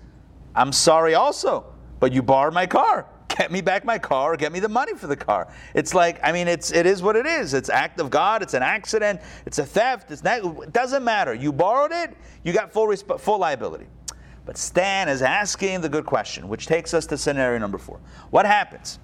[0.54, 1.66] I'm sorry also,
[1.98, 3.06] but you borrowed my car.
[3.40, 5.48] Get me back my car or get me the money for the car.
[5.72, 7.54] It's like, I mean, it's it is what it is.
[7.54, 11.32] It's act of God, it's an accident, it's a theft, it's not, it doesn't matter.
[11.32, 13.86] You borrowed it, you got full resp- full liability.
[14.44, 17.98] But Stan is asking the good question, which takes us to scenario number four.
[18.28, 18.98] What happens?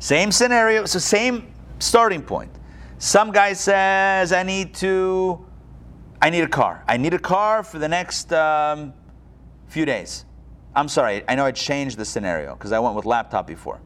[0.00, 2.50] Same scenario, the same starting point.
[2.98, 5.46] Some guy says, I need to,
[6.20, 6.84] I need a car.
[6.86, 8.92] I need a car for the next um,
[9.66, 10.26] few days.
[10.76, 13.80] I'm sorry, I know I changed the scenario because I went with laptop before.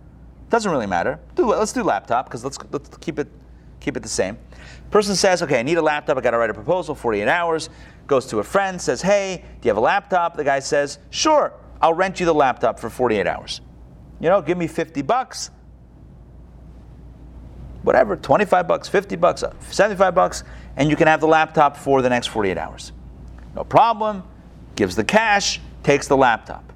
[0.49, 1.21] Doesn't really matter.
[1.35, 3.29] Do, let's do laptop because let's, let's keep it
[3.81, 4.37] keep it the same.
[4.91, 6.19] Person says, okay, I need a laptop.
[6.19, 7.71] I got to write a proposal, 48 hours.
[8.07, 10.37] Goes to a friend, says, hey, do you have a laptop?
[10.37, 13.61] The guy says, sure, I'll rent you the laptop for 48 hours.
[14.21, 15.51] You know, give me 50 bucks.
[17.83, 20.45] Whatever, 25 bucks, 50 bucks, uh, 75 bucks,
[20.77, 22.93] and you can have the laptop for the next 48 hours.
[23.55, 24.25] No problem.
[24.75, 26.68] Gives the cash, takes the laptop.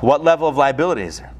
[0.00, 1.34] What level of liability is there?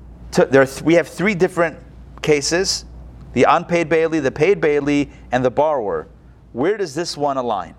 [0.46, 1.78] There th- we have three different
[2.22, 2.85] cases
[3.32, 6.08] the unpaid bailee, the paid bailee, and the borrower.
[6.52, 7.74] Where does this one align?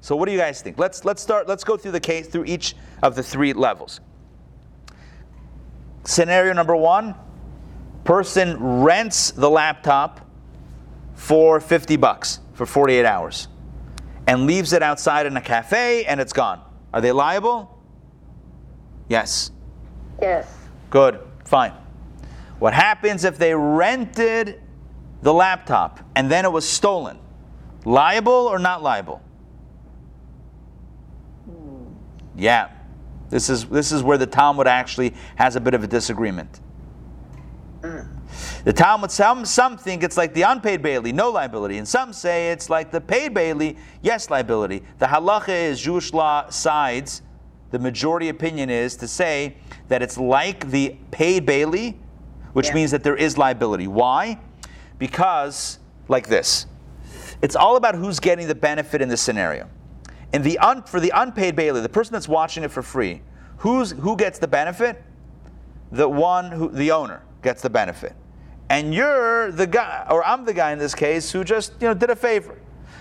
[0.00, 0.78] So, what do you guys think?
[0.78, 4.00] Let's, let's start, let's go through the case, through each of the three levels.
[6.04, 7.14] Scenario number one
[8.04, 10.26] person rents the laptop
[11.14, 13.48] for 50 bucks for 48 hours
[14.26, 16.62] and leaves it outside in a cafe and it's gone.
[16.94, 17.78] Are they liable?
[19.08, 19.50] Yes.
[20.20, 20.52] Yes.
[20.90, 21.20] Good.
[21.44, 21.72] Fine.
[22.58, 24.60] What happens if they rented
[25.22, 27.18] the laptop and then it was stolen?
[27.84, 29.22] Liable or not liable?
[31.46, 31.84] Hmm.
[32.36, 32.68] Yeah.
[33.30, 36.60] This is this is where the Talmud actually has a bit of a disagreement.
[37.80, 38.20] Mm.
[38.64, 42.52] The Talmud, some, some think it's like the unpaid bailee, no liability, and some say
[42.52, 44.82] it's like the paid bailee, yes liability.
[44.98, 47.22] The halacha is Jewish law sides.
[47.70, 49.56] The majority opinion is to say
[49.88, 51.94] that it's like the paid bailee,
[52.52, 52.74] which Yeah.
[52.74, 53.86] means that there is liability.
[53.86, 54.38] Why?
[54.98, 55.78] Because,
[56.08, 56.66] like this,
[57.42, 59.68] it's all about who's getting the benefit in this scenario.
[60.32, 63.22] And the un, for the unpaid bailee, the person that's watching it for free,
[63.58, 65.02] who's who gets the benefit?
[65.92, 68.14] The one who the owner gets the benefit.
[68.68, 71.94] And you're the guy, or I'm the guy in this case, who just you know
[71.94, 72.56] did a favor.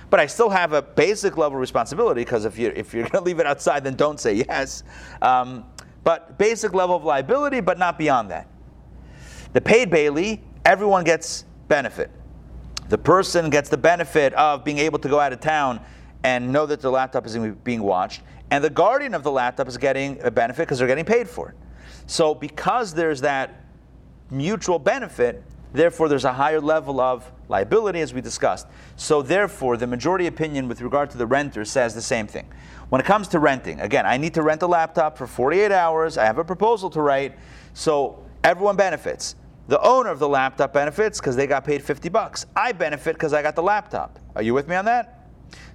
[0.09, 3.11] But I still have a basic level of responsibility because if you're, if you're going
[3.11, 4.83] to leave it outside, then don't say yes.
[5.21, 5.65] Um,
[6.03, 8.47] but basic level of liability, but not beyond that.
[9.53, 12.11] The paid bailee, everyone gets benefit.
[12.89, 15.79] The person gets the benefit of being able to go out of town
[16.23, 19.77] and know that the laptop is being watched, and the guardian of the laptop is
[19.77, 21.55] getting a benefit because they're getting paid for it.
[22.07, 23.63] So because there's that
[24.31, 25.43] mutual benefit,
[25.73, 28.67] therefore there's a higher level of liability as we discussed.
[28.95, 32.47] So therefore the majority opinion with regard to the renter says the same thing.
[32.89, 36.17] When it comes to renting, again, I need to rent a laptop for 48 hours.
[36.17, 37.37] I have a proposal to write.
[37.73, 39.35] So everyone benefits.
[39.67, 42.47] The owner of the laptop benefits because they got paid 50 bucks.
[42.55, 44.17] I benefit because I got the laptop.
[44.35, 45.19] Are you with me on that?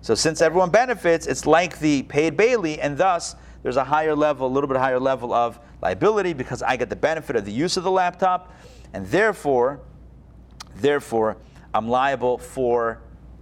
[0.00, 4.46] So since everyone benefits, it's like the paid bailee, and thus there's a higher level,
[4.46, 7.76] a little bit higher level of liability because I get the benefit of the use
[7.76, 8.52] of the laptop,
[8.94, 9.80] and therefore,
[10.76, 11.36] therefore,
[11.74, 13.00] I'm liable for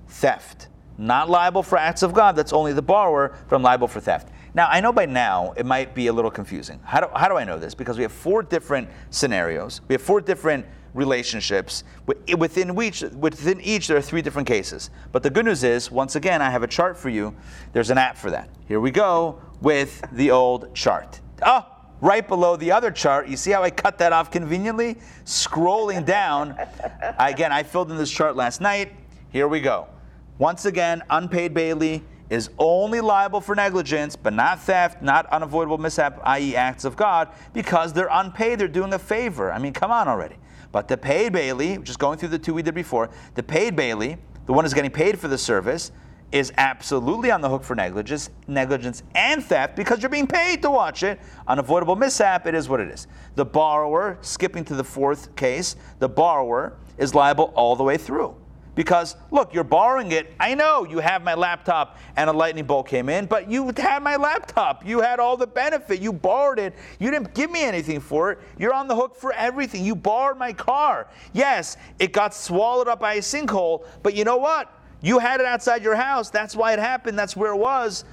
[0.08, 0.68] theft.
[0.98, 4.30] Not liable for acts of God, that's only the borrower, but I'm liable for theft.
[4.54, 6.80] Now, I know by now it might be a little confusing.
[6.84, 7.74] How do, how do I know this?
[7.74, 11.84] Because we have four different scenarios, we have four different relationships.
[12.06, 14.90] Within each, within each, there are three different cases.
[15.10, 17.34] But the good news is, once again, I have a chart for you.
[17.72, 18.50] There's an app for that.
[18.68, 21.20] Here we go with the old chart.
[21.44, 21.66] Oh,
[22.02, 23.28] right below the other chart.
[23.28, 24.96] You see how I cut that off conveniently?
[25.24, 26.58] Scrolling down.
[27.18, 28.92] Again, I filled in this chart last night.
[29.30, 29.88] Here we go.
[30.36, 36.20] Once again, unpaid bailee is only liable for negligence, but not theft, not unavoidable mishap,
[36.24, 38.58] i.e., acts of God, because they're unpaid.
[38.58, 39.52] They're doing a favor.
[39.52, 40.36] I mean, come on already.
[40.72, 44.18] But the paid bailee, just going through the two we did before, the paid bailee,
[44.46, 45.92] the one who's getting paid for the service,
[46.32, 50.70] is absolutely on the hook for negligence, negligence and theft because you're being paid to
[50.70, 51.20] watch it.
[51.46, 53.06] Unavoidable mishap, it is what it is.
[53.36, 58.34] The borrower, skipping to the fourth case, the borrower is liable all the way through.
[58.74, 60.32] Because look, you're borrowing it.
[60.40, 64.02] I know you have my laptop and a lightning bolt came in, but you had
[64.02, 64.86] my laptop.
[64.86, 66.00] You had all the benefit.
[66.00, 66.74] You borrowed it.
[66.98, 68.38] You didn't give me anything for it.
[68.58, 69.84] You're on the hook for everything.
[69.84, 71.08] You borrowed my car.
[71.34, 74.72] Yes, it got swallowed up by a sinkhole, but you know what?
[75.02, 76.30] You had it outside your house.
[76.30, 77.18] That's why it happened.
[77.18, 78.04] That's where it was.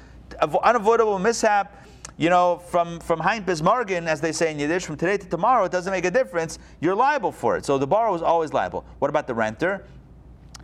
[0.42, 1.76] Unavoidable mishap
[2.20, 5.64] you know, from from Hein bis as they say in Yiddish, from today to tomorrow,
[5.64, 6.60] it doesn't make a difference.
[6.82, 7.66] You're liable for it.
[7.66, 8.84] So the borrower is always liable.
[9.00, 9.86] What about the renter?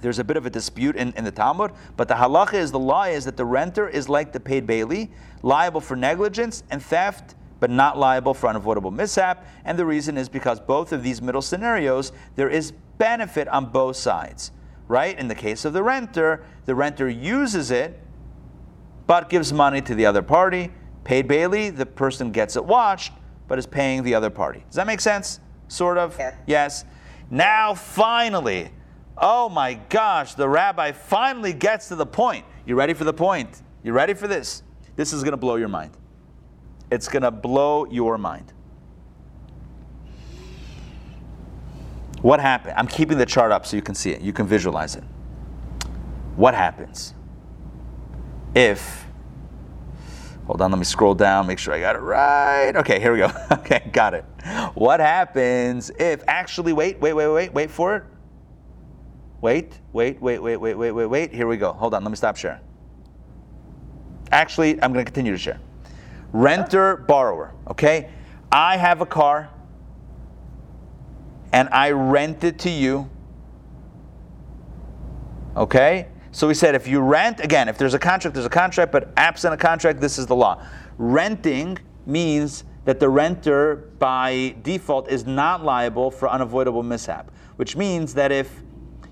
[0.01, 2.79] There's a bit of a dispute in, in the Talmud, but the halacha is the
[2.79, 5.09] law is that the renter is like the paid bailee,
[5.43, 9.47] liable for negligence and theft, but not liable for unavoidable mishap.
[9.63, 13.95] And the reason is because both of these middle scenarios, there is benefit on both
[13.95, 14.51] sides,
[14.87, 15.17] right?
[15.17, 17.99] In the case of the renter, the renter uses it,
[19.07, 20.71] but gives money to the other party.
[21.03, 23.13] Paid bailee, the person gets it watched,
[23.47, 24.63] but is paying the other party.
[24.67, 25.39] Does that make sense?
[25.67, 26.17] Sort of?
[26.17, 26.35] Yeah.
[26.47, 26.85] Yes.
[27.29, 28.71] Now, finally,
[29.17, 32.45] Oh my gosh, the rabbi finally gets to the point.
[32.65, 33.61] You ready for the point?
[33.83, 34.63] You ready for this?
[34.95, 35.91] This is going to blow your mind.
[36.91, 38.51] It's going to blow your mind.
[42.25, 42.73] What happened?
[42.75, 45.03] I'm keeping the chart up so you can see it, you can visualize it.
[46.35, 47.13] What happens
[48.55, 49.05] if,
[50.47, 52.75] hold on, let me scroll down, make sure I got it right.
[52.77, 53.31] Okay, here we go.
[53.51, 54.25] okay, got it.
[54.73, 58.03] What happens if, actually, wait, wait, wait, wait, wait for it
[59.41, 61.31] Wait, wait, wait, wait, wait, wait, wait, wait.
[61.31, 61.73] Here we go.
[61.73, 62.03] Hold on.
[62.03, 62.61] Let me stop sharing.
[64.31, 65.59] Actually, I'm going to continue to share.
[66.31, 67.53] Renter, borrower.
[67.67, 68.09] Okay?
[68.51, 69.51] I have a car
[71.55, 73.09] and I rent it to you.
[75.55, 76.09] Okay?
[76.33, 79.13] So we said if you rent, again, if there's a contract, there's a contract, but
[79.15, 80.61] absent a contract, this is the law.
[80.97, 88.13] Renting means that the renter by default is not liable for unavoidable mishap, which means
[88.15, 88.61] that if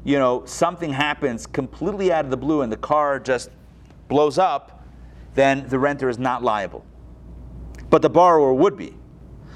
[0.04, 3.52] you know, something happens completely out of the blue and the car just
[4.10, 4.86] blows up,
[5.34, 6.84] then the renter is not liable.
[7.90, 8.98] But the borrower would be.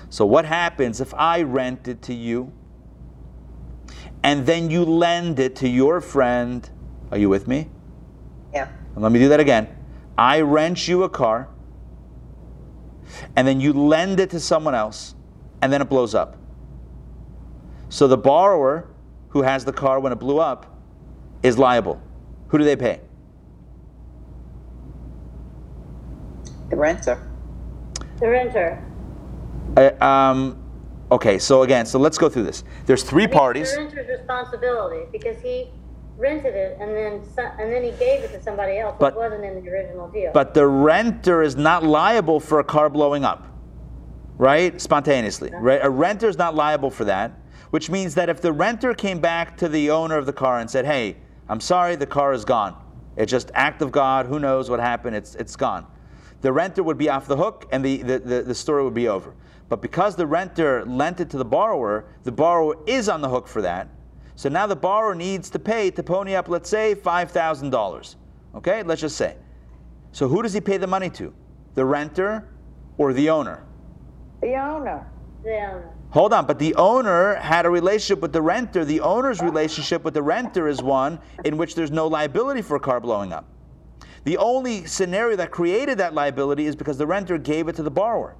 [0.09, 2.53] So, what happens if I rent it to you
[4.23, 6.69] and then you lend it to your friend?
[7.11, 7.69] Are you with me?
[8.53, 8.69] Yeah.
[8.93, 9.67] And let me do that again.
[10.17, 11.49] I rent you a car
[13.35, 15.15] and then you lend it to someone else
[15.61, 16.37] and then it blows up.
[17.89, 18.89] So, the borrower
[19.29, 20.77] who has the car when it blew up
[21.43, 22.01] is liable.
[22.49, 22.99] Who do they pay?
[26.69, 27.31] The renter.
[28.19, 28.83] The renter.
[29.77, 30.66] Uh, um,
[31.11, 32.63] okay, so again, so let's go through this.
[32.85, 33.71] There's three parties.
[33.73, 35.69] The renter's responsibility because he
[36.17, 37.21] rented it and then
[37.59, 40.31] and then he gave it to somebody else, But- which wasn't in the original deal.
[40.33, 43.47] But the renter is not liable for a car blowing up,
[44.37, 44.79] right?
[44.81, 45.79] Spontaneously, right?
[45.83, 47.33] A renter is not liable for that,
[47.69, 50.69] which means that if the renter came back to the owner of the car and
[50.69, 51.17] said, "Hey,
[51.49, 52.75] I'm sorry, the car is gone,"
[53.17, 54.27] It's just act of God.
[54.27, 55.15] Who knows what happened?
[55.15, 55.85] It's, it's gone.
[56.41, 59.07] The renter would be off the hook and the, the, the, the story would be
[59.07, 59.33] over.
[59.69, 63.47] But because the renter lent it to the borrower, the borrower is on the hook
[63.47, 63.89] for that.
[64.35, 68.15] So now the borrower needs to pay to pony up, let's say, $5,000.
[68.55, 69.35] Okay, let's just say.
[70.11, 71.33] So who does he pay the money to?
[71.73, 72.47] The renter
[72.97, 73.65] or the owner?
[74.41, 75.09] The owner.
[75.43, 75.89] The owner.
[76.11, 78.85] Hold on, but the owner had a relationship with the renter.
[78.85, 82.79] The owner's relationship with the renter is one in which there's no liability for a
[82.79, 83.45] car blowing up.
[84.23, 87.91] The only scenario that created that liability is because the renter gave it to the
[87.91, 88.35] borrower.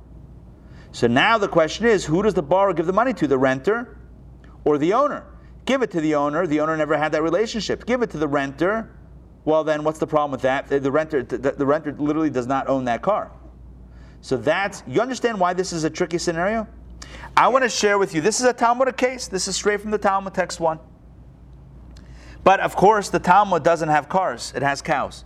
[0.98, 4.00] So now the question is who does the borrower give the money to, the renter
[4.66, 5.28] or the owner?
[5.66, 6.48] Give it to the owner.
[6.48, 7.86] The owner never had that relationship.
[7.86, 8.90] Give it to the renter.
[9.46, 10.70] Well, then what's the problem with that?
[10.70, 13.32] The, the renter, the, the renter literally does not own that car.
[14.22, 16.68] So that's, you understand why this is a tricky scenario?
[17.38, 19.28] I want to share with you, this is a Talmudic case.
[19.28, 20.80] This is straight from the Talmud, text one.
[22.44, 25.26] But of course, the Talmud doesn't have cars, it has cows.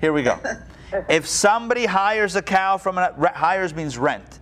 [0.00, 0.40] Here we go.
[1.10, 4.39] if somebody hires a cow from a, hires means rent.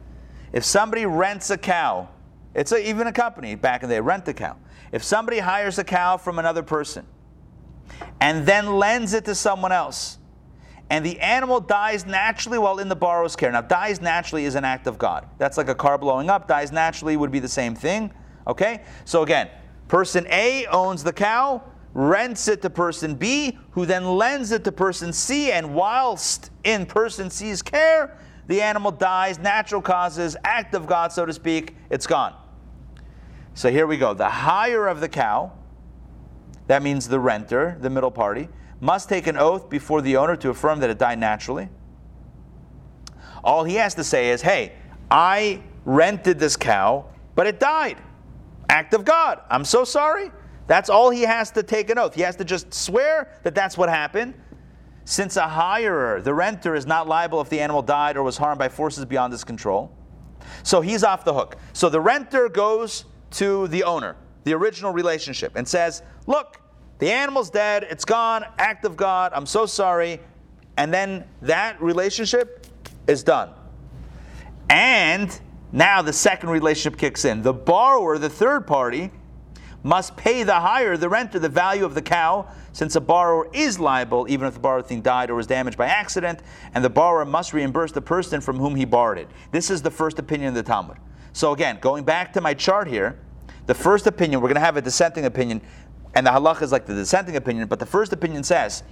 [0.52, 2.08] If somebody rents a cow,
[2.54, 4.56] it's a, even a company back in the day, rent the cow.
[4.92, 7.06] If somebody hires a cow from another person
[8.20, 10.18] and then lends it to someone else,
[10.90, 13.52] and the animal dies naturally while in the borrower's care.
[13.52, 15.28] Now, dies naturally is an act of God.
[15.36, 16.48] That's like a car blowing up.
[16.48, 18.10] Dies naturally would be the same thing.
[18.46, 18.82] Okay?
[19.04, 19.50] So again,
[19.88, 24.72] person A owns the cow, rents it to person B, who then lends it to
[24.72, 28.16] person C, and whilst in person C's care,
[28.48, 32.34] the animal dies, natural causes, act of God, so to speak, it's gone.
[33.54, 34.14] So here we go.
[34.14, 35.52] The hire of the cow,
[36.66, 38.48] that means the renter, the middle party,
[38.80, 41.68] must take an oath before the owner to affirm that it died naturally.
[43.44, 44.72] All he has to say is, hey,
[45.10, 47.98] I rented this cow, but it died.
[48.68, 49.40] Act of God.
[49.50, 50.30] I'm so sorry.
[50.66, 52.14] That's all he has to take an oath.
[52.14, 54.34] He has to just swear that that's what happened.
[55.08, 58.58] Since a hirer, the renter, is not liable if the animal died or was harmed
[58.58, 59.90] by forces beyond his control.
[60.62, 61.56] So he's off the hook.
[61.72, 66.60] So the renter goes to the owner, the original relationship, and says, Look,
[66.98, 70.20] the animal's dead, it's gone, act of God, I'm so sorry.
[70.76, 72.66] And then that relationship
[73.06, 73.52] is done.
[74.68, 75.40] And
[75.72, 77.40] now the second relationship kicks in.
[77.40, 79.10] The borrower, the third party,
[79.82, 83.78] must pay the higher the renter, the value of the cow, since a borrower is
[83.78, 86.40] liable even if the borrowed thing died or was damaged by accident,
[86.74, 89.28] and the borrower must reimburse the person from whom he borrowed it.
[89.52, 90.96] This is the first opinion of the Talmud.
[91.32, 93.18] So again, going back to my chart here,
[93.66, 95.60] the first opinion, we're going to have a dissenting opinion,
[96.14, 98.82] and the halach is like the dissenting opinion, but the first opinion says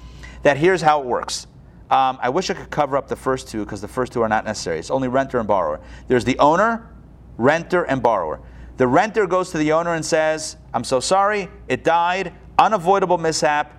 [0.42, 1.46] that here's how it works.
[1.90, 4.28] Um, I wish I could cover up the first two because the first two are
[4.28, 4.78] not necessary.
[4.78, 5.80] It's only renter and borrower.
[6.08, 6.90] There's the owner,
[7.36, 8.40] renter, and borrower.
[8.76, 13.72] The renter goes to the owner and says, I'm so sorry, it died, unavoidable mishap,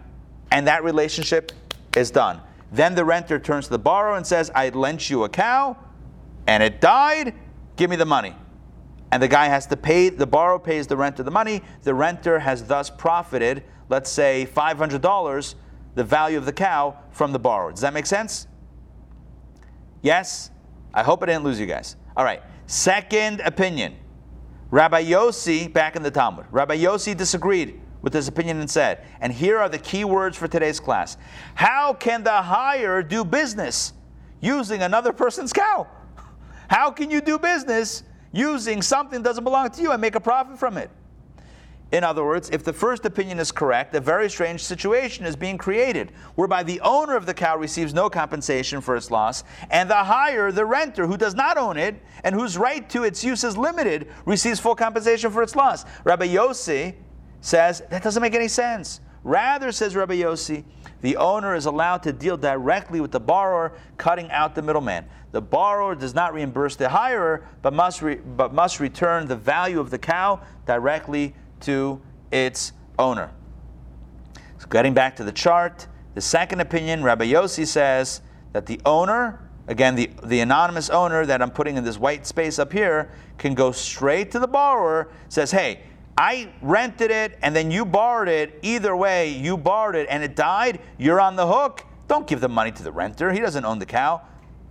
[0.51, 1.51] and that relationship
[1.95, 2.41] is done.
[2.71, 5.77] Then the renter turns to the borrower and says, I lent you a cow,
[6.47, 7.35] and it died,
[7.75, 8.35] give me the money.
[9.11, 11.61] And the guy has to pay, the borrower pays the renter the money.
[11.83, 15.55] The renter has thus profited, let's say $500,
[15.95, 17.71] the value of the cow from the borrower.
[17.71, 18.47] Does that make sense?
[20.01, 20.51] Yes?
[20.93, 21.95] I hope I didn't lose you guys.
[22.15, 22.41] All right.
[22.65, 23.95] Second opinion.
[24.70, 29.32] Rabbi Yossi, back in the Talmud, Rabbi Yossi disagreed with this opinion and said, and
[29.32, 31.18] here are the key words for today's class
[31.55, 33.93] How can the hire do business
[34.41, 35.88] using another person's cow?
[36.68, 38.03] How can you do business
[38.34, 40.91] using something that doesn't belong to you and make a profit from it?
[41.91, 45.57] In other words, if the first opinion is correct, a very strange situation is being
[45.57, 49.95] created, whereby the owner of the cow receives no compensation for its loss, and the
[49.95, 53.57] hire, the renter, who does not own it and whose right to its use is
[53.57, 55.85] limited, receives full compensation for its loss.
[56.03, 56.93] Rabbi Yossi
[57.39, 58.99] says that doesn't make any sense.
[59.23, 60.65] Rather, says Rabbi Yossi,
[61.01, 65.05] the owner is allowed to deal directly with the borrower, cutting out the middleman.
[65.31, 69.79] The borrower does not reimburse the hirer, but must, re- but must return the value
[69.79, 72.01] of the cow directly to
[72.31, 73.31] its owner.
[74.57, 78.21] So getting back to the chart, the second opinion, Rabbi Yossi says
[78.53, 82.57] that the owner, again, the, the anonymous owner that I'm putting in this white space
[82.57, 85.81] up here, can go straight to the borrower, says, hey,
[86.17, 88.57] I rented it and then you borrowed it.
[88.63, 91.85] Either way, you borrowed it and it died, you're on the hook.
[92.07, 93.31] Don't give the money to the renter.
[93.31, 94.21] He doesn't own the cow.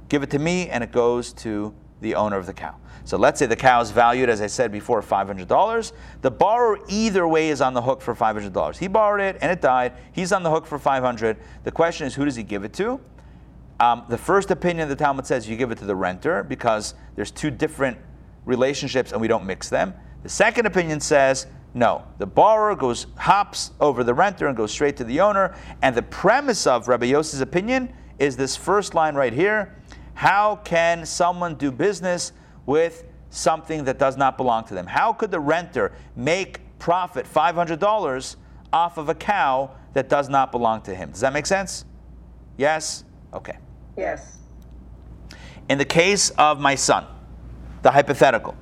[0.09, 2.76] Give it to me and it goes to the owner of the cow.
[3.07, 5.93] So let's say the cow is valued, as I said before, $500.
[6.23, 8.77] The borrower either way is on the hook for $500.
[8.77, 9.93] He borrowed it and it died.
[10.11, 11.37] He's on the hook for 500.
[11.63, 13.01] The question is, who does he give it to?
[13.79, 16.95] Um, the first opinion of the Talmud says you give it to the renter because
[17.15, 17.97] there's two different
[18.45, 19.95] relationships and we don't mix them.
[20.25, 24.97] The second opinion says, No, the borrower goes hops over the renter and goes straight
[24.97, 25.55] to the owner.
[25.81, 29.77] And the premise of Rabbi Yossi's opinion is this first line right here.
[30.15, 32.33] How can someone do business
[32.67, 34.87] with something that does not belong to them?
[34.87, 38.37] How could the renter make profit $500
[38.73, 41.11] off of a cow that does not belong to him?
[41.11, 41.85] Does that make sense?
[42.57, 43.05] Yes?
[43.33, 43.57] Okay.
[43.97, 44.39] Yes.
[45.69, 47.07] In the case of my son,
[47.83, 48.55] the hypothetical,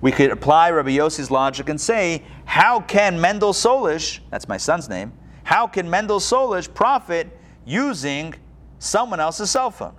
[0.00, 4.88] we could apply Rabbi Yossi's logic and say, how can Mendel Sollish, that's my son's
[4.88, 5.12] name,
[5.44, 8.34] how can Mendel Sollish profit using
[8.78, 9.94] someone else's cell phone?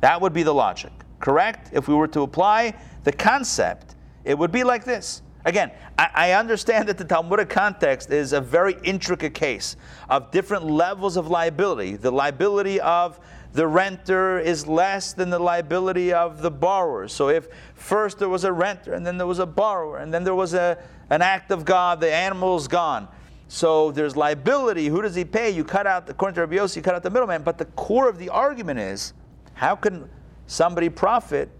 [0.00, 0.92] That would be the logic,
[1.24, 1.70] correct?
[1.72, 5.22] If we were to apply the concept, it would be like this.
[5.46, 9.76] Again, I, I understand that the Talmudic context is a very intricate case
[10.10, 11.96] of different levels of liability.
[11.96, 13.18] The liability of
[13.54, 17.08] the renter is less than the liability of the borrower.
[17.08, 20.24] So if first there was a renter and then there was a borrower and then
[20.24, 20.76] there was a,
[21.08, 23.08] an act of God, the animal's gone.
[23.48, 24.88] So there's liability.
[24.88, 25.50] Who does he pay?
[25.50, 27.42] You cut out, according to Rabbi Yossi, you cut out the middleman.
[27.42, 29.14] But the core of the argument is,
[29.54, 30.08] how can
[30.46, 31.50] somebody profit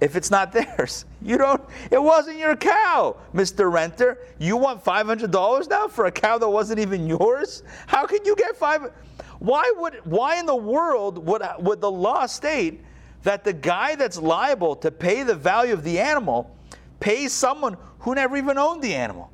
[0.00, 1.04] if it's not theirs?
[1.22, 3.70] You don't, it wasn't your cow, Mr.
[3.72, 4.18] Renter.
[4.38, 7.62] You want $500 now for a cow that wasn't even yours?
[7.86, 8.92] How can you get five?
[9.38, 12.84] Why would, why in the world would, would the law state
[13.22, 16.54] that the guy that's liable to pay the value of the animal
[17.00, 19.30] pays someone who never even owned the animal?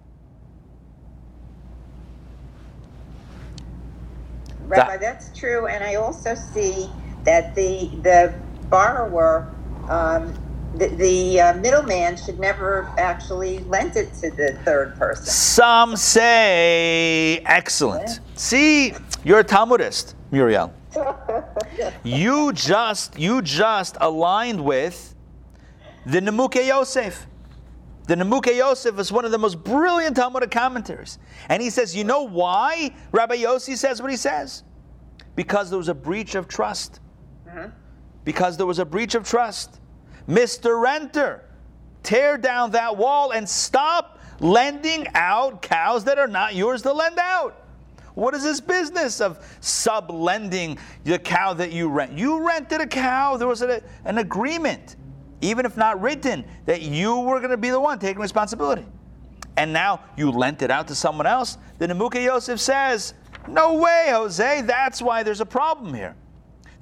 [4.67, 6.89] Rabbi, that's true, and I also see
[7.25, 8.35] that the the
[8.68, 9.53] borrower,
[9.89, 10.35] um,
[10.77, 15.27] the, the uh, middleman should never actually lend it to the third person.
[15.27, 18.20] Some say excellent.
[18.35, 20.72] See, you're a Talmudist, Muriel.
[22.05, 25.14] you just you just aligned with
[26.07, 27.27] the Nimukei Yosef.
[28.07, 31.18] The Nimukei Yosef is one of the most brilliant Talmudic commentaries.
[31.49, 34.62] And he says, you know why Rabbi Yossi says what he says?
[35.37, 37.01] Because there was a breach of trust.
[37.55, 37.69] Uh-huh.
[38.25, 39.81] Because there was a breach of trust.
[40.29, 40.81] Mr.
[40.81, 41.41] Renter,
[42.03, 47.19] tear down that wall and stop lending out cows that are not yours to lend
[47.19, 47.63] out.
[48.15, 52.17] What is this business of sublending the cow that you rent?
[52.17, 54.97] You rented a cow, there was a, an agreement,
[55.41, 58.87] even if not written, that you were going to be the one taking responsibility.
[59.57, 61.59] And now you lent it out to someone else.
[61.79, 63.15] The Nimukei Yosef says,
[63.49, 66.17] No way, Jose, that's why there's a problem here.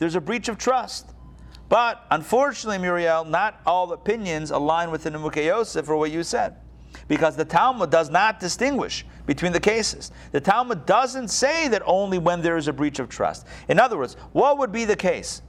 [0.02, 1.14] There's a breach of trust.
[1.68, 6.56] But unfortunately, Muriel, not all opinions align with the Nimukei Yosef for what you said.
[7.06, 10.10] Because the Talmud does not distinguish between the cases.
[10.32, 13.46] The Talmud doesn't say that only when there is a breach of trust.
[13.68, 15.40] In other words, what would be the case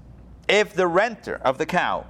[0.47, 2.05] if the renter of the cow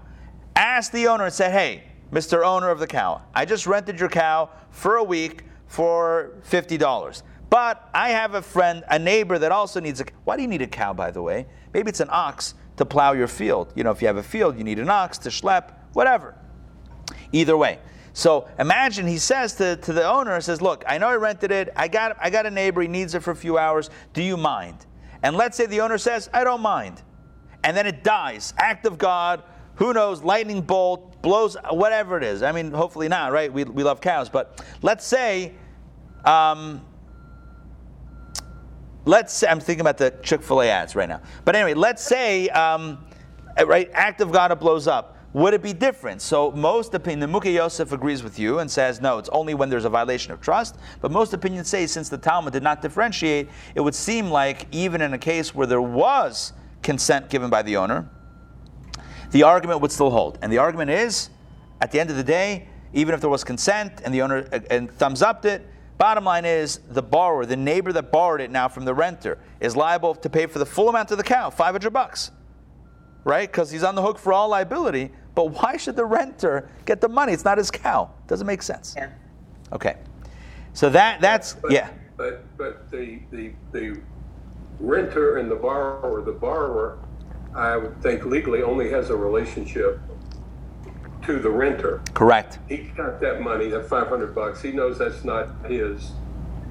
[0.58, 2.46] asked the owner and said, Hey, Mr.
[2.46, 7.24] Owner of the cow, I just rented your cow for a week for $50.
[7.54, 10.64] But I have a friend, a neighbor that also needs a Why do you need
[10.64, 11.46] a cow, by the way?
[11.72, 13.72] Maybe it's an ox to plow your field.
[13.76, 16.34] You know, if you have a field, you need an ox to schlep, whatever.
[17.32, 17.78] Either way.
[18.14, 21.70] So imagine he says to, to the owner, says, Look, I know I rented it.
[21.76, 22.82] I got, I got a neighbor.
[22.82, 23.92] He needs it for a few hours.
[24.14, 24.88] Do you mind?
[25.22, 27.04] And let's say the owner says, I don't mind.
[27.64, 28.56] And then it dies.
[28.58, 29.44] Act of God.
[29.76, 30.24] Who knows?
[30.24, 32.42] Lightning bolt blows, whatever it is.
[32.42, 33.54] I mean, hopefully not, right?
[33.54, 34.28] We, we love cows.
[34.28, 35.54] But let's say,
[36.26, 36.82] um,
[39.06, 41.22] let's say, I'm thinking about the Chick fil A ads right now.
[41.46, 43.06] But anyway, let's say, um,
[43.66, 45.18] right, act of God, it blows up.
[45.34, 46.22] Would it be different?
[46.22, 49.68] So most opinion, the Muke Yosef agrees with you and says no, it's only when
[49.68, 50.78] there's a violation of trust.
[51.02, 55.02] But most opinions say since the Talmud did not differentiate, it would seem like even
[55.02, 58.08] in a case where there was consent given by the owner,
[59.32, 60.38] the argument would still hold.
[60.44, 61.32] And the argument is,
[61.82, 64.60] at the end of the day, even if there was consent and the owner uh,
[64.70, 65.66] and thumbs upped it,
[65.98, 69.76] bottom line is the borrower, the neighbor that borrowed it now from the renter, is
[69.76, 72.32] liable to pay for the full amount of the cow, 500 bucks.
[73.24, 73.50] Right?
[73.50, 75.12] Because he's on the hook for all liability.
[75.36, 77.32] But why should the renter get the money?
[77.34, 78.12] It's not his cow.
[78.28, 78.94] Doesn't make sense.
[78.98, 79.10] Yeah.
[79.72, 79.96] Okay.
[80.74, 81.90] So that that's But- yeah.
[82.16, 84.00] But, but the, the, the
[84.80, 87.00] renter and the borrower, the borrower,
[87.56, 90.00] I would think legally only has a relationship
[91.26, 92.02] to the renter.
[92.14, 92.60] Correct.
[92.68, 96.12] He got that money, that five hundred bucks, he knows that's not his.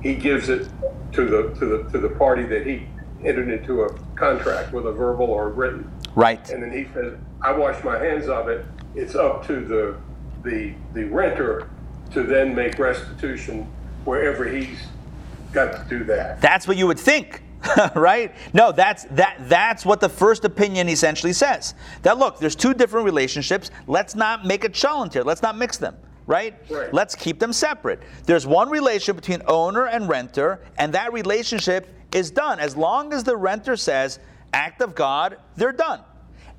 [0.03, 0.69] He gives it
[1.13, 2.87] to the, to the, to the party that he
[3.25, 5.91] entered into a contract with a verbal or written.
[6.15, 6.51] Right.
[6.51, 8.67] And then he says, I wash my hands of it.
[8.95, 9.97] It's up to the,
[10.43, 11.71] the, the renter
[12.13, 13.71] to then make restitution
[14.05, 14.87] wherever he's
[15.53, 16.41] got to do that.
[16.41, 17.43] That's what you would think,
[17.95, 18.35] right?
[18.53, 21.75] No, that's that that's what the first opinion essentially says.
[22.03, 23.71] That look, there's two different relationships.
[23.87, 25.23] Let's not make a challenge here.
[25.23, 25.97] Let's not mix them.
[26.27, 26.55] right?
[26.71, 26.93] Right.
[26.93, 28.01] Let's keep them separate.
[28.27, 32.61] There's one relationship between owner and renter, and that relationship is done.
[32.61, 34.19] As long as the renter says,
[34.53, 36.01] act of God, they're done.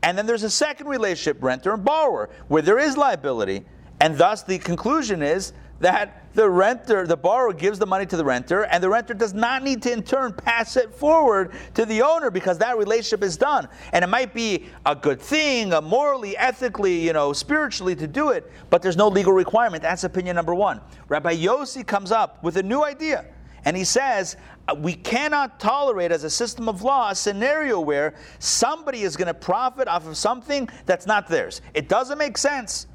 [0.01, 3.63] And then there's a second relationship, renter and borrower, where there is liability.
[4.01, 8.25] And thus the conclusion is that the renter, the borrower gives the money to the
[8.25, 12.01] renter, and the renter does not need to in turn pass it forward to the
[12.01, 13.67] owner because that relationship is done.
[13.91, 18.29] And it might be a good thing, a morally, ethically, you know, spiritually to do
[18.29, 19.83] it, but there's no legal requirement.
[19.83, 20.81] That's opinion number one.
[21.07, 23.25] Rabbi Yossi comes up with a new idea.
[23.65, 24.35] And he says,
[24.67, 29.27] uh, we cannot tolerate as a system of law a scenario where somebody is going
[29.27, 31.61] to profit off of something that's not theirs.
[31.73, 32.87] It doesn't make sense.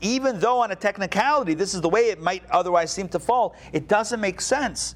[0.00, 3.54] Even though, on a technicality, this is the way it might otherwise seem to fall,
[3.72, 4.94] it doesn't make sense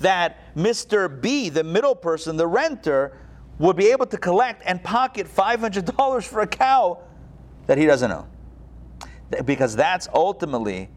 [0.00, 1.20] that Mr.
[1.20, 3.18] B, the middle person, the renter,
[3.58, 6.98] would be able to collect and pocket $500 for a cow
[7.66, 8.28] that he doesn't own.
[9.44, 10.90] Because that's ultimately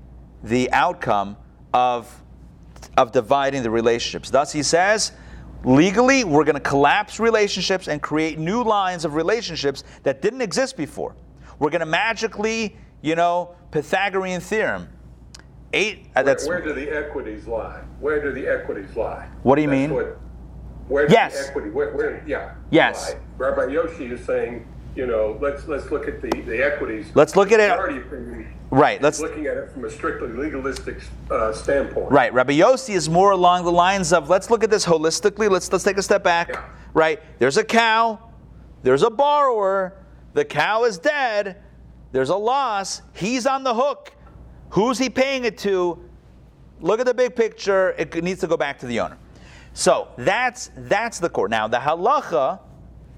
[0.44, 1.38] the outcome
[1.74, 2.24] of
[2.98, 4.30] of dividing the relationships.
[4.30, 5.12] Thus, he says,
[5.64, 10.78] legally, we're going to collapse relationships and create new lines of relationships that didn't exist
[10.78, 11.16] before.
[11.60, 14.89] We're going to magically, you know, Pythagorean theorem.
[15.74, 16.08] Eight.
[16.16, 17.82] Uh, that's where do the equities lie?
[18.00, 19.28] Where do the equities lie?
[19.43, 19.93] What do you That's mean?
[19.93, 20.18] what-
[20.88, 21.34] where Yes.
[21.38, 21.70] the equity?
[21.70, 22.52] Where, where, yeah.
[22.70, 23.14] Yes.
[23.14, 23.20] lie?
[23.38, 27.08] Rabbi Yossi is saying, you know, let's let's look at the, the equities.
[27.14, 29.02] Let's look at it- opinion right.
[29.02, 32.10] Let's looking at it from a strictly legalistic uh, standpoint.
[32.10, 32.34] Right.
[32.34, 35.50] Rabbi Yossi is more along the lines of let's look at this holistically.
[35.52, 36.48] Let's let's take a step back.
[36.50, 36.64] Yeah.
[36.93, 37.22] Right.
[37.38, 38.20] There's a cow.
[38.84, 39.93] There's a borrower.
[40.34, 41.62] The cow is dead.
[42.12, 43.01] There's a loss.
[43.14, 44.14] He's on the hook.
[44.72, 45.99] Who's he paying it to?
[46.80, 47.95] Look at the big picture.
[47.97, 49.18] It needs to go back to the owner.
[49.74, 51.47] So that's that's the core.
[51.47, 52.60] Now the halacha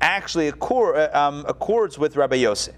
[0.02, 2.74] actually accord, uh, um, accords with Rabbi Yossi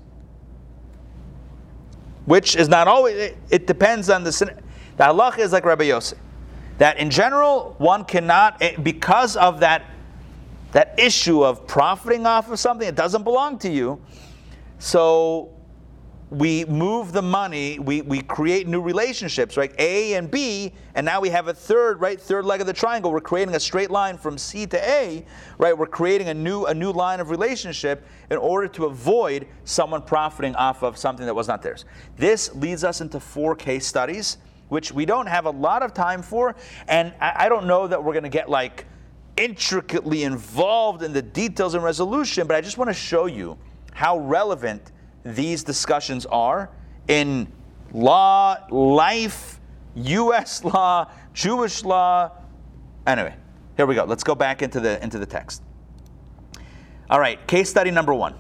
[2.26, 6.16] which is not always, it, it depends on the, the halacha is like Rabbi Yossi.
[6.78, 9.84] That in general, one cannot, eh, because of that,
[10.72, 14.02] that issue of profiting off of something that doesn't belong to you,
[14.80, 15.52] so
[16.32, 19.74] we move the money, we, we create new relationships, right?
[19.78, 22.20] A and B, and now we have a third, right?
[22.20, 23.12] Third leg of the triangle.
[23.12, 25.26] We're creating a straight line from C to A,
[25.58, 25.78] right?
[25.78, 30.56] We're creating a new a new line of relationship in order to avoid someone profiting
[30.56, 31.84] off of something that was not theirs.
[32.16, 34.38] This leads us into four case studies,
[34.70, 36.56] which we don't have a lot of time for,
[36.88, 38.86] and I, I don't know that we're gonna get like
[39.36, 43.58] intricately involved in the details and resolution, but I just want to show you
[43.92, 44.94] how relevant
[45.24, 46.70] these discussions are
[47.08, 47.52] in
[47.94, 49.60] law, life,
[49.96, 50.64] U.S.
[50.64, 52.32] law, Jewish law.
[53.06, 53.36] Anyway,
[53.78, 54.06] here we go.
[54.06, 55.64] Let's go back into the into the text.
[57.10, 58.36] All right, case study number one.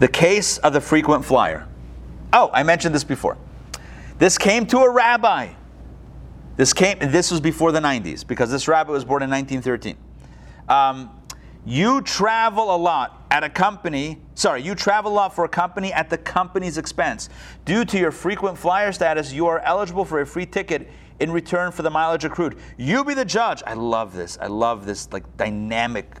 [0.00, 1.66] The case of the frequent flyer.
[2.32, 3.36] Oh, I mentioned this before.
[4.18, 5.52] This came to a rabbi.
[6.56, 6.98] This came.
[6.98, 9.96] This was before the 90s because this rabbi was born in 1913.
[10.68, 11.10] Um,
[11.66, 14.18] you travel a lot at a company.
[14.34, 17.28] Sorry, you travel a lot for a company at the company's expense.
[17.64, 20.88] Due to your frequent flyer status, you are eligible for a free ticket
[21.20, 22.56] in return for the mileage accrued.
[22.78, 23.62] You be the judge.
[23.66, 24.38] I love this.
[24.40, 26.16] I love this like dynamic.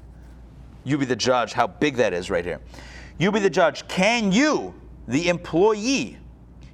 [0.84, 1.52] You be the judge.
[1.52, 2.60] How big that is right here.
[3.18, 3.88] You be the judge.
[3.88, 4.74] Can you,
[5.08, 6.18] the employee,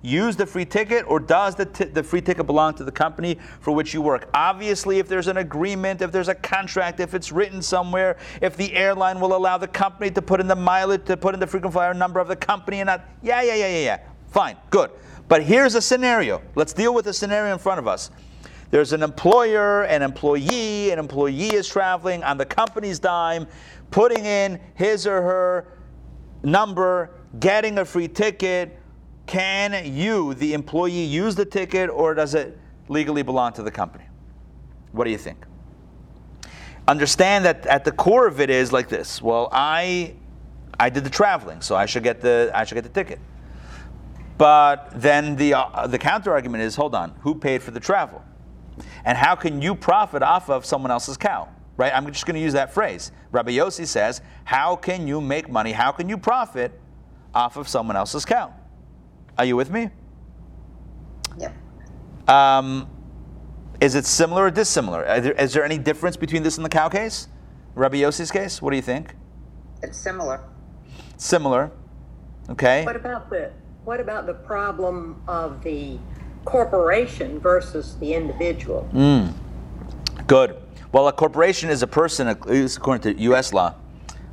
[0.03, 3.39] use the free ticket or does the, t- the free ticket belong to the company
[3.61, 4.29] for which you work?
[4.35, 8.75] Obviously, if there's an agreement, if there's a contract, if it's written somewhere, if the
[8.75, 11.73] airline will allow the company to put in the mileage, to put in the frequent
[11.73, 13.99] flyer number of the company and not, yeah, yeah, yeah, yeah, yeah.
[14.29, 14.91] Fine, good.
[15.29, 16.43] But here's a scenario.
[16.55, 18.11] Let's deal with the scenario in front of us.
[18.71, 23.47] There's an employer, an employee, an employee is traveling on the company's dime,
[23.91, 25.79] putting in his or her
[26.43, 28.79] number, getting a free ticket.
[29.27, 32.59] Can you, the employee, use the ticket or does it
[32.89, 34.05] legally belong to the company?
[34.93, 35.45] What do you think?
[36.89, 39.21] Understand that at the core of it is like this.
[39.21, 40.15] Well, I
[40.79, 43.19] I did the traveling, so I should get the I should get the ticket.
[44.39, 48.23] But then the uh, the counter argument is, hold on, who paid for the travel?
[49.05, 51.49] And how can you profit off of someone else's cow?
[51.77, 51.93] Right?
[51.95, 53.11] I'm just going to use that phrase.
[53.33, 55.73] Rabbi Yossi says, how can you make money?
[55.73, 56.79] How can you profit
[57.35, 58.53] off of someone else's cow?
[59.39, 59.91] Are you with me?
[61.39, 61.55] Yep.
[62.29, 62.89] Um,
[63.81, 65.05] is it similar or dissimilar?
[65.05, 67.29] Is there, is there any difference between this and the cow case?
[67.75, 68.63] Rabbi Yossi's case?
[68.63, 69.15] What do you think?
[69.83, 70.41] It's similar.
[71.19, 71.71] Similar.
[72.49, 72.85] Okay.
[72.85, 73.53] What about the,
[73.85, 75.99] what about the problem of the
[76.47, 78.89] corporation versus the individual?
[80.27, 80.57] Good.
[80.93, 83.53] Well, a corporation is a person, at least according to U.S.
[83.53, 83.75] law.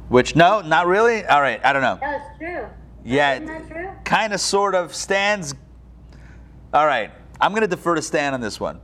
[0.08, 1.26] Which no, not really.
[1.26, 1.98] All right, I don't know.
[2.00, 2.68] That's true.
[3.06, 3.90] Yeah, Isn't that true?
[4.06, 5.54] kind of sort of stands.
[6.74, 8.80] All right, I'm going to defer to Stan on this one.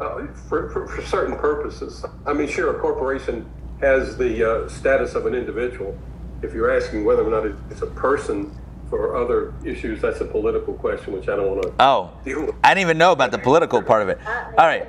[0.00, 2.04] Uh, for, for, for certain purposes.
[2.26, 3.48] I mean, sure, a corporation
[3.80, 5.96] has the uh, status of an individual.
[6.42, 8.54] If you're asking whether or not it's a person
[8.90, 12.54] for other issues, that's a political question, which I don't want to Oh, deal with.
[12.62, 14.18] I didn't even know about the political part of it.
[14.26, 14.86] All right.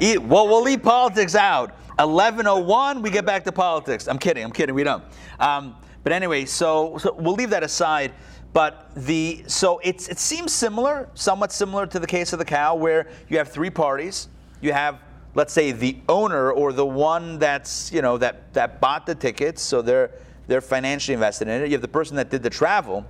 [0.00, 1.70] E- Well, we'll leave politics out.
[1.98, 4.06] 1101, we get back to politics.
[4.08, 4.42] I'm kidding.
[4.44, 4.74] I'm kidding.
[4.74, 5.02] We don't.
[5.38, 5.76] Um,
[6.08, 8.14] but anyway, so, so we'll leave that aside.
[8.54, 12.74] But the so it's it seems similar, somewhat similar to the case of the cow,
[12.76, 14.28] where you have three parties.
[14.62, 15.00] You have,
[15.34, 19.60] let's say, the owner or the one that's you know that that bought the tickets,
[19.60, 20.12] so they're
[20.46, 21.66] they're financially invested in it.
[21.66, 23.04] You have the person that did the travel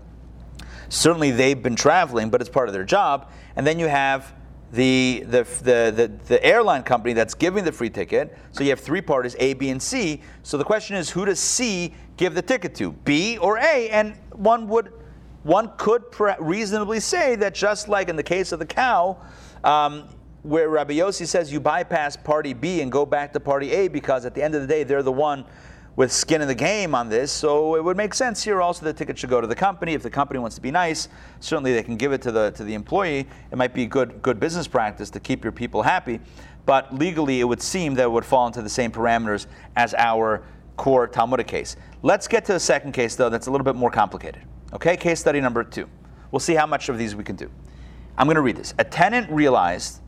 [0.89, 3.31] certainly they've been traveling, but it's part of their job.
[3.57, 4.35] And then you have
[4.73, 8.37] the, the, the, the, the airline company that's giving the free ticket.
[8.53, 10.23] So you have three parties, A, B, and C.
[10.43, 13.89] So the question is, who does C give the ticket to, B or A?
[13.89, 14.93] And one would,
[15.45, 16.05] one could
[16.39, 19.17] reasonably say that just like in the case of the cow,
[19.65, 20.09] um,
[20.43, 24.27] where Rabbi Yossi says you bypass party B and go back to party A because
[24.27, 25.45] at the end of the day they're the one
[25.97, 27.33] with skin in the game on this.
[27.33, 29.95] So it would make sense here also the ticket should go to the company.
[29.95, 31.09] If the company wants to be nice,
[31.41, 33.27] certainly they can give it to the to the employee.
[33.51, 36.21] It might be good good business practice to keep your people happy.
[36.67, 40.45] But legally, it would seem that it would fall into the same parameters as our
[40.79, 41.77] core Talmudic case.
[42.03, 44.43] Let's get to the second case, though, that's a little bit more complicated.
[44.73, 45.91] Okay, case study number two.
[46.31, 47.51] We'll see how much of these we can do.
[48.17, 48.73] I'm going to read this.
[48.79, 50.01] A tenant realized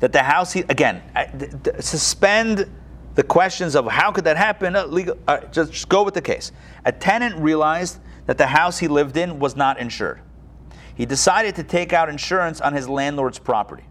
[0.00, 2.70] that the house, he, again, uh, th- th- suspend
[3.14, 4.76] the questions of how could that happen.
[4.76, 6.52] Uh, legal, uh, just, just go with the case.
[6.84, 10.20] A tenant realized that the house he lived in was not insured.
[10.94, 13.84] He decided to take out insurance on his landlord's property.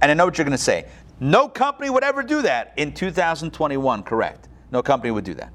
[0.00, 0.86] And I know what you're going to say.
[1.20, 4.48] No company would ever do that in 2021, correct?
[4.70, 5.52] No company would do that.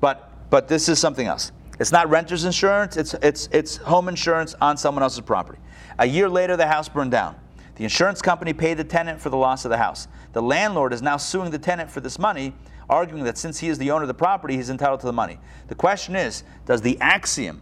[0.00, 1.52] But but this is something else.
[1.78, 5.58] It's not renter's insurance, it's it's it's home insurance on someone else's property.
[5.98, 7.36] A year later the house burned down.
[7.76, 10.08] The insurance company paid the tenant for the loss of the house.
[10.32, 12.54] The landlord is now suing the tenant for this money,
[12.88, 15.38] arguing that since he is the owner of the property, he's entitled to the money.
[15.68, 17.60] The question is, does the axiom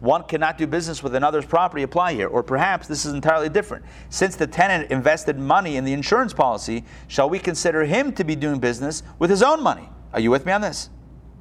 [0.00, 2.28] one cannot do business with another's property apply here?
[2.28, 3.84] Or perhaps this is entirely different.
[4.10, 8.36] Since the tenant invested money in the insurance policy, shall we consider him to be
[8.36, 9.88] doing business with his own money?
[10.12, 10.90] Are you with me on this?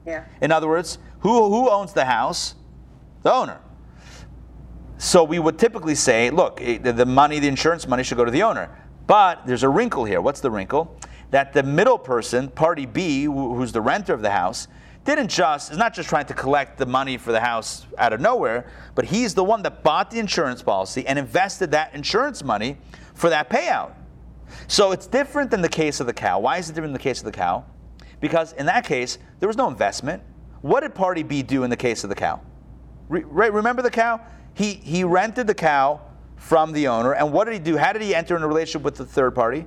[0.05, 0.25] Yeah.
[0.41, 2.55] In other words, who, who owns the house?
[3.23, 3.59] The owner.
[4.97, 8.25] So we would typically say, look, eh, the the money, the insurance money should go
[8.25, 8.69] to the owner.
[9.07, 10.21] But there's a wrinkle here.
[10.21, 10.97] What's the wrinkle?
[11.31, 14.67] That the middle person, party B, who's the renter of the house,
[15.05, 18.19] didn't just, is not just trying to collect the money for the house out of
[18.19, 22.77] nowhere, but he's the one that bought the insurance policy and invested that insurance money
[23.13, 23.93] for that payout.
[24.67, 26.39] So it's different than the case of the cow.
[26.39, 27.65] Why is it different than the case of the cow?
[28.19, 30.23] Because in that case, there was no investment.
[30.61, 32.41] What did party B do in the case of the cow?
[33.07, 34.19] Re- remember the cow?
[34.55, 36.01] He, he rented the cow
[36.37, 37.77] from the owner, and what did he do?
[37.77, 39.65] How did he enter in a relationship with the third party?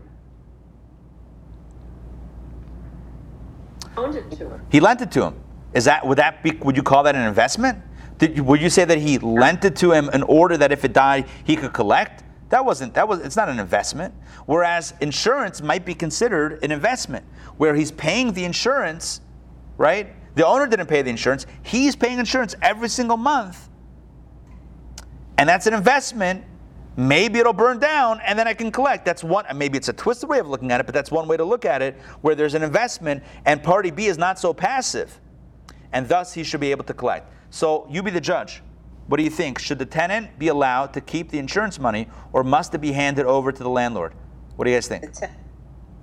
[3.99, 4.61] Owned it to him.
[4.70, 5.34] He lent it to him.
[5.74, 6.53] Is that would that be?
[6.53, 7.82] Would you call that an investment?
[8.18, 10.84] Did you, would you say that he lent it to him in order that if
[10.84, 12.24] it died he could collect?
[12.51, 12.94] That wasn't.
[12.94, 13.20] That was.
[13.20, 14.14] It's not an investment.
[14.46, 17.24] Whereas insurance might be considered an investment,
[17.57, 19.20] where he's paying the insurance,
[19.76, 20.14] right?
[20.36, 21.46] The owner didn't pay the insurance.
[21.62, 23.68] He's paying insurance every single month,
[25.36, 26.44] and that's an investment.
[26.99, 29.05] Maybe it'll burn down and then I can collect.
[29.05, 31.36] That's one, maybe it's a twisted way of looking at it, but that's one way
[31.36, 35.20] to look at it where there's an investment and party B is not so passive.
[35.92, 37.32] And thus he should be able to collect.
[37.51, 38.62] So you be the judge.
[39.07, 39.61] What do you think?
[39.61, 43.26] Should the tenant be allowed to keep the insurance money or must it be handed
[43.26, 44.12] over to the landlord?
[44.57, 45.03] What do you guys think?
[45.05, 45.36] The ten-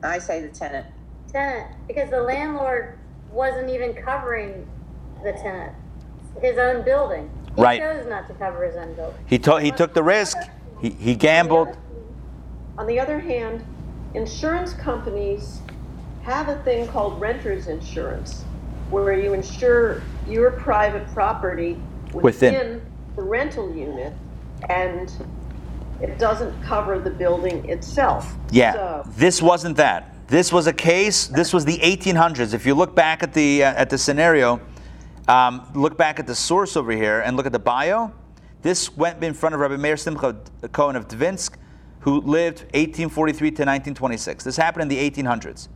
[0.02, 0.88] I say the tenant.
[1.30, 2.98] tenant because the landlord
[3.32, 4.66] wasn't even covering
[5.26, 5.74] the tenant,
[6.42, 7.30] his own building.
[7.58, 7.82] He Right.
[7.82, 9.20] chose not to cover his own building.
[9.26, 10.38] He, to, he took the risk,
[10.86, 11.78] he, he gambled.
[12.78, 13.66] On the other hand,
[14.14, 15.60] insurance companies
[16.24, 18.44] have a thing called renter's insurance,
[18.90, 21.78] where you insure your private property
[22.14, 22.54] Within.
[22.54, 22.82] within
[23.16, 24.14] the rental unit,
[24.70, 25.12] and
[26.02, 28.36] it doesn't cover the building itself.
[28.52, 30.12] Yeah, So, this wasn't that.
[30.28, 31.28] This was a case.
[31.28, 32.54] This was the 1800s.
[32.54, 34.60] If you look back at the uh, at the scenario,
[35.28, 38.12] um, look back at the source over here and look at the bio.
[38.66, 40.36] This went in front of Rabbi Meir Simcha
[40.72, 41.54] Cohen of Dvinsk,
[42.00, 44.44] who lived 1843 to 1926.
[44.44, 45.68] This happened in the 1800s,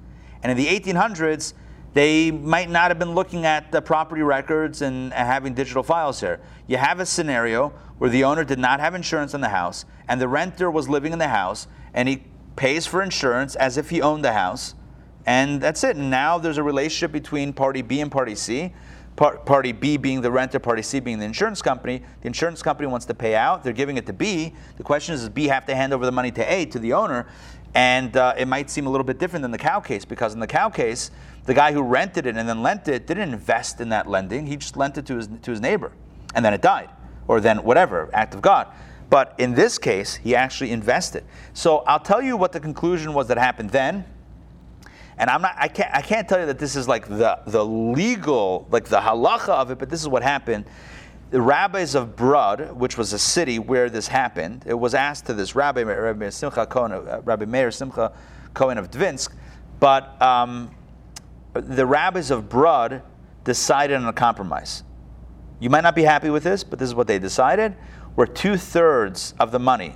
[0.41, 1.53] and in the 1800s,
[1.93, 6.41] they might not have been looking at the property records and, having digital files here.
[6.65, 10.19] You have a scenario where the owner did not have insurance on the house, and
[10.19, 12.23] the renter was living in the house, and he
[12.55, 14.73] pays for insurance as if he owned the house,
[15.27, 15.95] and that's it.
[15.95, 18.73] Now there's a relationship between party B and party C.
[19.20, 22.01] par- party B being the renter, party C being the insurance company.
[22.22, 23.65] The insurance company wants to pay out.
[23.65, 24.53] They're giving it to B.
[24.78, 26.93] The question is, does B have to hand over the money to A, to the
[26.93, 27.28] owner?
[27.76, 30.39] And uh, it might seem a little bit different than the cow case because in
[30.39, 31.11] the cow case,
[31.45, 34.47] the guy who rented it and then lent it didn't invest in that lending.
[34.47, 35.91] He just lent it to his, to his neighbor
[36.34, 36.89] and then it died.
[37.28, 38.67] Or then whatever, act of God.
[39.09, 41.26] But in this case, he actually invested.
[41.53, 44.05] So I'll tell you what the conclusion was that happened then
[45.20, 47.63] and I'm not I can't I can't tell you that this is like the the
[47.63, 50.65] legal like the halacha of it, but this is what happened.
[51.30, 55.34] The rabbis of Brud, which was a city where this happened, it was asked to
[55.36, 58.13] this rabbi, Rabbi Simcha Cohen, uh, Rabbi Meir Simcha
[58.55, 59.36] Cohen of Dvinsk,
[59.80, 60.74] but um,
[61.53, 63.03] the rabbis of Brud
[63.43, 64.84] decided on a compromise.
[65.59, 67.76] You might not be happy with this, but this is what they decided:
[68.15, 69.95] were two thirds of the money.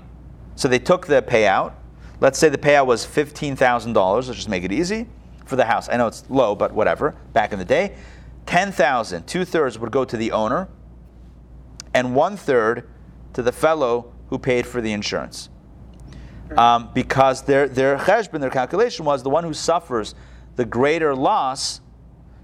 [0.56, 1.74] So they took the payout,
[2.24, 4.16] Let's say the payout was $15,000.
[4.16, 5.08] Let's just make it easy
[5.46, 5.90] for the house.
[5.90, 7.18] I know it's low, but whatever.
[7.34, 7.98] Back in the day,
[8.46, 10.70] 10,000, two thirds would go to the owner,
[11.94, 12.90] and one third
[13.34, 15.50] to the fellow who paid for the insurance.
[16.56, 20.16] Um, because their their cheshbon, their calculation was the one who suffers
[20.56, 21.82] the greater loss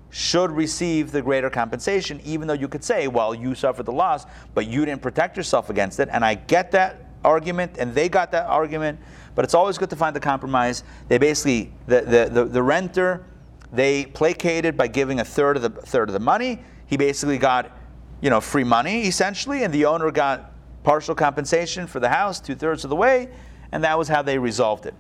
[0.10, 4.26] should receive the greater compensation, even though you could say, well, you suffered the loss,
[4.54, 6.10] but you didn't protect yourself against it.
[6.12, 9.00] And I get that argument, and they got that argument.
[9.40, 10.84] But it's always good to find the compromise.
[11.08, 13.26] They basically, the, the, the, the renter,
[13.72, 16.60] they placated by giving a third of the third of the money.
[16.88, 17.72] He basically got,
[18.20, 20.52] you know, free money essentially, and the owner got
[20.84, 23.30] partial compensation for the house, two thirds of the way,
[23.72, 24.94] and that was how they resolved it.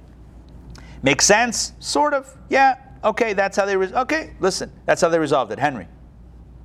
[1.04, 1.74] Makes sense?
[1.80, 2.34] Sort of.
[2.48, 2.78] Yeah.
[3.04, 3.34] Okay.
[3.34, 3.76] That's how they.
[3.76, 4.36] Re- okay.
[4.40, 4.72] Listen.
[4.86, 5.60] That's how they resolved it.
[5.60, 5.90] Henry.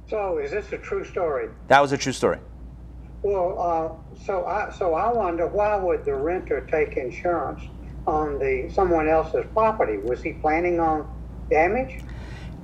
[0.09, 1.49] So, is this a true story?
[1.67, 2.39] That was a true story.
[3.25, 7.63] Well, uh, so I so I wonder why would the renter take insurance
[8.07, 9.97] on the someone else's property?
[9.97, 11.09] Was he planning on
[11.49, 12.03] damage?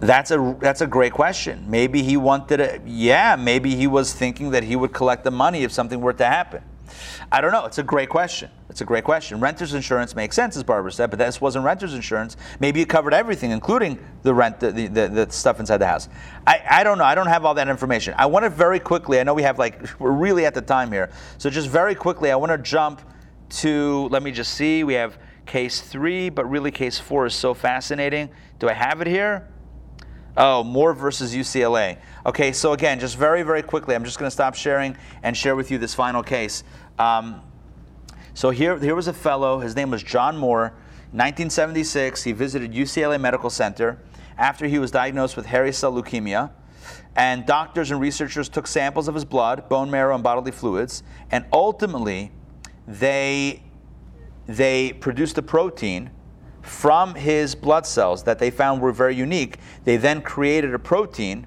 [0.00, 1.64] That's a that's a great question.
[1.66, 2.82] Maybe he wanted it.
[2.84, 6.26] Yeah, maybe he was thinking that he would collect the money if something were to
[6.26, 6.62] happen.
[7.30, 7.64] I don't know.
[7.64, 8.51] It's a great question.
[8.68, 9.41] It's a great question.
[9.41, 12.36] Renter's insurance makes sense, as Barbara said, but this wasn't renter's insurance.
[12.61, 16.09] Maybe it covered everything, including the rent, the, the, the stuff inside the house.
[16.47, 17.05] I, I don't know.
[17.05, 18.14] I don't have all that information.
[18.16, 20.93] I want to very quickly, I know we have like, we're really at the time
[20.93, 21.11] here.
[21.38, 23.03] So just very quickly, I want to jump
[23.51, 24.84] to, let me just see.
[24.84, 28.30] We have case three, but really case four is so fascinating.
[28.59, 29.49] Do I have it here?
[30.37, 31.99] Oh, Moore versus UCLA.
[32.24, 35.57] Okay, so again, just very, very quickly, I'm just going to stop sharing and share
[35.57, 36.62] with you this final case.
[36.99, 37.43] Um,
[38.35, 40.72] so here, here was a fellow, his name was John Moore.
[41.12, 43.99] 1976, he visited UCLA Medical Center
[44.39, 46.51] after he was diagnosed with hairy cell leukemia.
[47.16, 51.03] And doctors and researchers took samples of his blood, bone marrow, and bodily fluids.
[51.33, 52.31] And ultimately,
[52.87, 53.62] they,
[54.47, 56.11] they produced a protein
[56.62, 59.58] from his blood cells that they found were very unique.
[59.84, 61.46] They then created a protein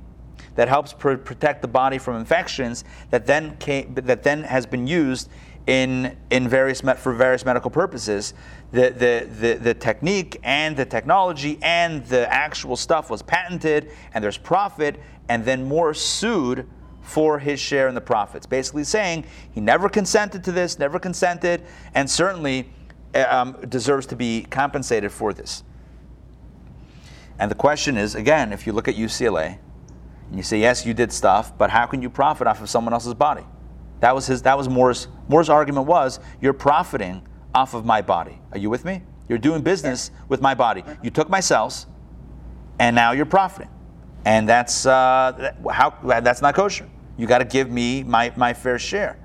[0.55, 4.87] that helps pr- protect the body from infections that then came, that then has been
[4.87, 5.29] used
[5.65, 8.33] in in various met, for various medical purposes.
[8.71, 14.23] The, the, the, the technique and the technology and the actual stuff was patented and
[14.23, 14.99] there's profit
[15.29, 16.67] and then Moore sued
[17.03, 21.61] for his share in the profits basically saying he never consented to this never consented
[21.93, 22.67] and certainly
[23.15, 25.63] um, deserves to be compensated for this
[27.39, 29.57] and the question is again if you look at ucla
[30.33, 32.91] and you say, yes, you did stuff, but how can you profit off of someone
[32.91, 33.43] else's body?
[33.99, 34.41] That was his.
[34.41, 35.07] That was Moore's.
[35.27, 37.21] Moore's argument was, you're profiting
[37.53, 38.41] off of my body.
[38.51, 39.03] Are you with me?
[39.29, 40.83] You're doing business with my body.
[41.03, 41.85] You took my cells,
[42.79, 43.69] and now you're profiting,
[44.25, 45.91] and that's uh, how.
[46.01, 46.89] That's not kosher.
[47.15, 49.19] You got to give me my, my fair share.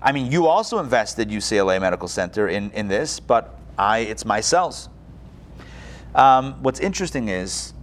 [0.00, 4.40] I mean, you also invested UCLA Medical Center in, in this, but I it's my
[4.40, 4.88] cells.
[6.14, 7.74] Um, what's interesting is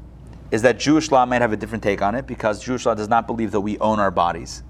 [0.51, 3.09] is that Jewish law might have a different take on it because Jewish law does
[3.09, 4.63] not believe that we own our bodies.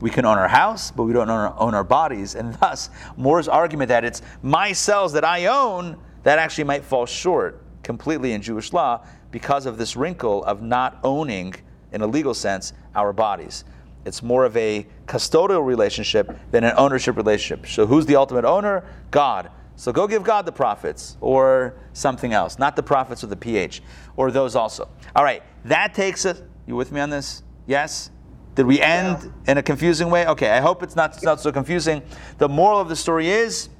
[0.00, 2.34] We can own our house, but we don't own our, own our bodies.
[2.34, 7.06] And thus, Moore's argument that it's my cells that I own, that actually might fall
[7.06, 11.54] short completely in Jewish law because of this wrinkle of not owning,
[11.92, 13.64] in a legal sense, our bodies.
[14.04, 17.66] It's more of a custodial relationship than an ownership relationship.
[17.66, 18.84] So, who's the ultimate owner?
[19.10, 19.50] God.
[19.80, 23.82] So go give God the profits or something else, not the profits with the PH,
[24.14, 24.90] or those also.
[25.16, 26.42] All right, that takes us.
[26.66, 27.42] You with me on this?
[27.66, 28.10] Yes?
[28.56, 29.52] Did we end yeah.
[29.52, 30.26] in a confusing way?
[30.26, 32.02] Okay, I hope it's not, it's not so confusing.
[32.36, 33.70] The moral of the story is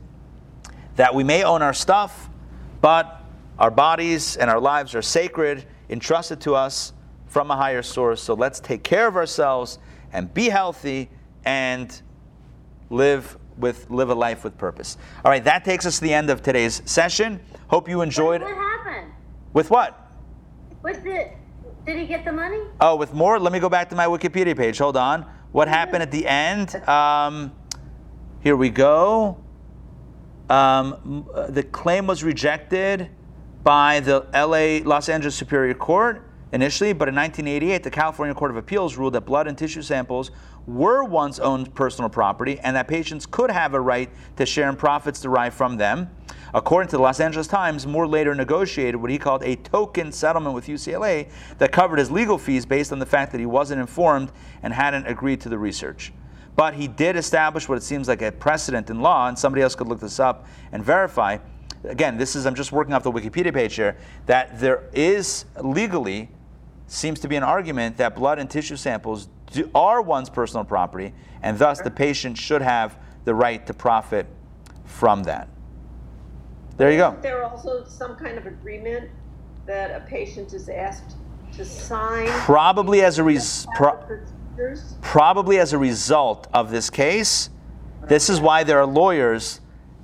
[0.96, 2.30] that we may own our stuff,
[2.80, 3.22] but
[3.58, 6.94] our bodies and our lives are sacred, entrusted to us
[7.26, 8.22] from a higher source.
[8.22, 9.78] So let's take care of ourselves
[10.14, 11.10] and be healthy
[11.44, 12.02] and
[12.90, 14.96] live with live a life with purpose.
[15.24, 17.40] All right, that takes us to the end of today's session.
[17.68, 18.42] Hope you enjoyed.
[18.42, 19.12] What happened?
[19.52, 20.12] With what?
[20.82, 21.30] With the
[21.84, 22.60] Did he get the money?
[22.80, 24.78] Oh, with Moore, let me go back to my Wikipedia page.
[24.78, 25.26] Hold on.
[25.52, 26.76] What happened at the end?
[26.88, 27.52] Um,
[28.40, 29.42] here we go.
[30.48, 33.10] Um, the claim was rejected
[33.62, 36.22] by the LA Los Angeles Superior Court
[36.52, 40.30] initially, but in 1988, the California Court of Appeals ruled that blood and tissue samples
[40.66, 44.76] were one's own personal property and that patients could have a right to share in
[44.76, 46.10] profits derived from them.
[46.52, 50.54] According to the Los Angeles Times, Moore later negotiated what he called a token settlement
[50.54, 54.32] with UCLA that covered his legal fees based on the fact that he wasn't informed
[54.62, 56.12] and hadn't agreed to the research.
[56.56, 59.74] But he did establish what it seems like a precedent in law, and somebody else
[59.74, 61.38] could look this up and verify.
[61.84, 63.96] Again, this is, I'm just working off the Wikipedia page here,
[64.26, 66.28] that there is legally,
[66.86, 71.12] seems to be an argument that blood and tissue samples do, are one's personal property,
[71.42, 74.26] and thus the patient should have the right to profit
[74.84, 75.48] from that.
[76.76, 77.08] There you go.
[77.10, 79.10] Isn't there also some kind of agreement
[79.66, 81.16] that a patient is asked
[81.52, 82.26] to sign?
[82.28, 83.98] Probably as a res- pro-
[85.00, 87.50] probably as a result of this case.
[88.08, 89.60] This is why there are lawyers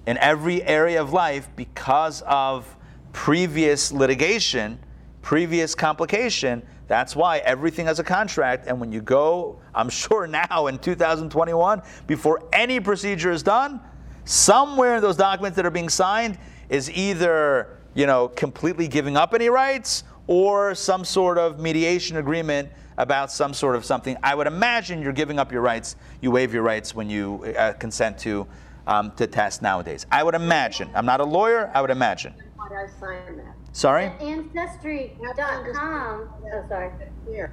[0.07, 2.76] in every area of life because of
[3.12, 4.78] previous litigation,
[5.22, 6.62] previous complication.
[6.89, 8.66] That's why everything has a contract.
[8.66, 13.80] And when you go, I'm sure now in 2021, before any procedure is done,
[14.24, 19.34] somewhere in those documents that are being signed is either you know completely giving up
[19.34, 22.68] any rights or some sort of mediation agreement
[22.99, 24.16] about some sort of something.
[24.22, 25.97] I would imagine you're giving up your rights.
[26.20, 28.47] You waive your rights when you uh, consent to
[28.87, 30.07] um, to test nowadays.
[30.11, 30.89] I would imagine.
[30.95, 31.70] I'm not a lawyer.
[31.74, 32.34] I would imagine.
[32.57, 33.66] Why I sign that?
[33.77, 34.07] Sorry.
[34.20, 36.31] Ancestry.com.
[36.51, 36.91] Oh, sorry.
[37.29, 37.53] Here.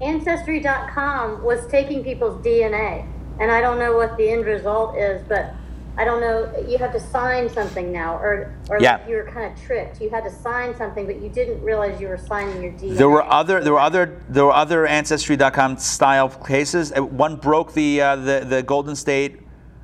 [0.00, 3.04] Ancestry.com was taking people's DNA,
[3.40, 5.52] and I don't know what the end result is, but
[5.98, 6.64] I don't know.
[6.68, 8.98] You have to sign something now, or or Yeah.
[8.98, 10.00] like you were kind of tricked.
[10.00, 12.98] You had to sign something, but you didn't realize you were signing your DNA.
[12.98, 16.92] There were other there were other there were other ancestry.com style cases.
[16.96, 19.40] Uh, One broke the uh, the the Golden State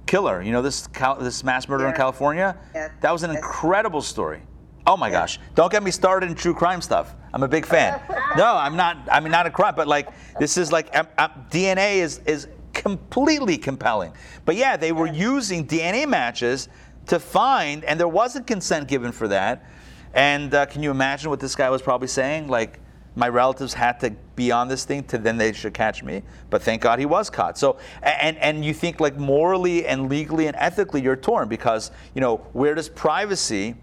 [0.07, 0.41] killer.
[0.41, 2.57] You know this Cal- this mass murder in California.
[2.77, 2.91] Yeah.
[3.01, 4.43] That was an incredible story.
[4.89, 5.39] Oh my gosh!
[5.55, 7.15] Don't get me started in true crime stuff.
[7.35, 8.01] I'm a big fan.
[8.39, 8.97] no, I'm not.
[9.13, 10.09] I mean, not a crime, but like
[10.39, 14.15] this is like um, um, DNA is is completely compelling.
[14.47, 16.71] But yeah, they were using DNA matches
[17.05, 19.67] to find, and there wasn't consent given for that.
[20.15, 22.49] And uh, can you imagine what this guy was probably saying?
[22.49, 22.81] Like,
[23.15, 26.23] my relatives had to be on this thing to then they should catch me.
[26.49, 27.59] But thank God he was caught.
[27.59, 32.23] So, and and you think like morally and legally and ethically you're torn because you
[32.23, 33.75] know where does privacy,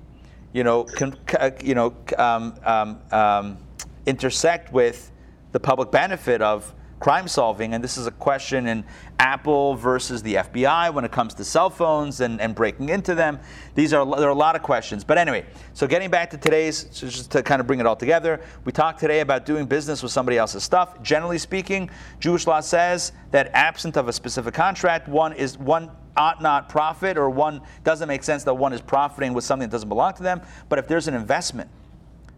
[0.56, 1.14] you know, con,
[1.62, 3.58] you know, um, um, um,
[4.06, 5.12] intersect with
[5.52, 7.74] the public benefit of crime solving.
[7.74, 8.86] And this is a question in
[9.20, 13.38] Apple versus the FBI when it comes to cell phones and, and breaking into them.
[13.76, 15.04] These are there are a lot of questions.
[15.04, 17.98] But anyway, so getting back to today's, so just to kind of bring it all
[17.98, 21.02] together, we talked today about doing business with somebody else's stuff.
[21.02, 21.90] Generally speaking,
[22.22, 27.18] Jewish law says that absent of a specific contract, one is one ought not profit
[27.18, 30.24] or one doesn't make sense that one is profiting with something that doesn't belong to
[30.24, 30.42] them.
[30.70, 31.70] But if there's an investment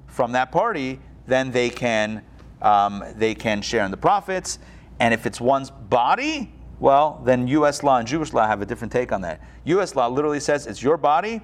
[0.08, 2.24] from that party, then they can
[2.62, 4.60] um, they can share in the profits.
[5.00, 7.84] And if it's one's body, well, then U.S.
[7.84, 9.42] law and Jewish law have a different take on that.
[9.66, 9.96] U.S.
[9.96, 11.42] law literally says it's your body,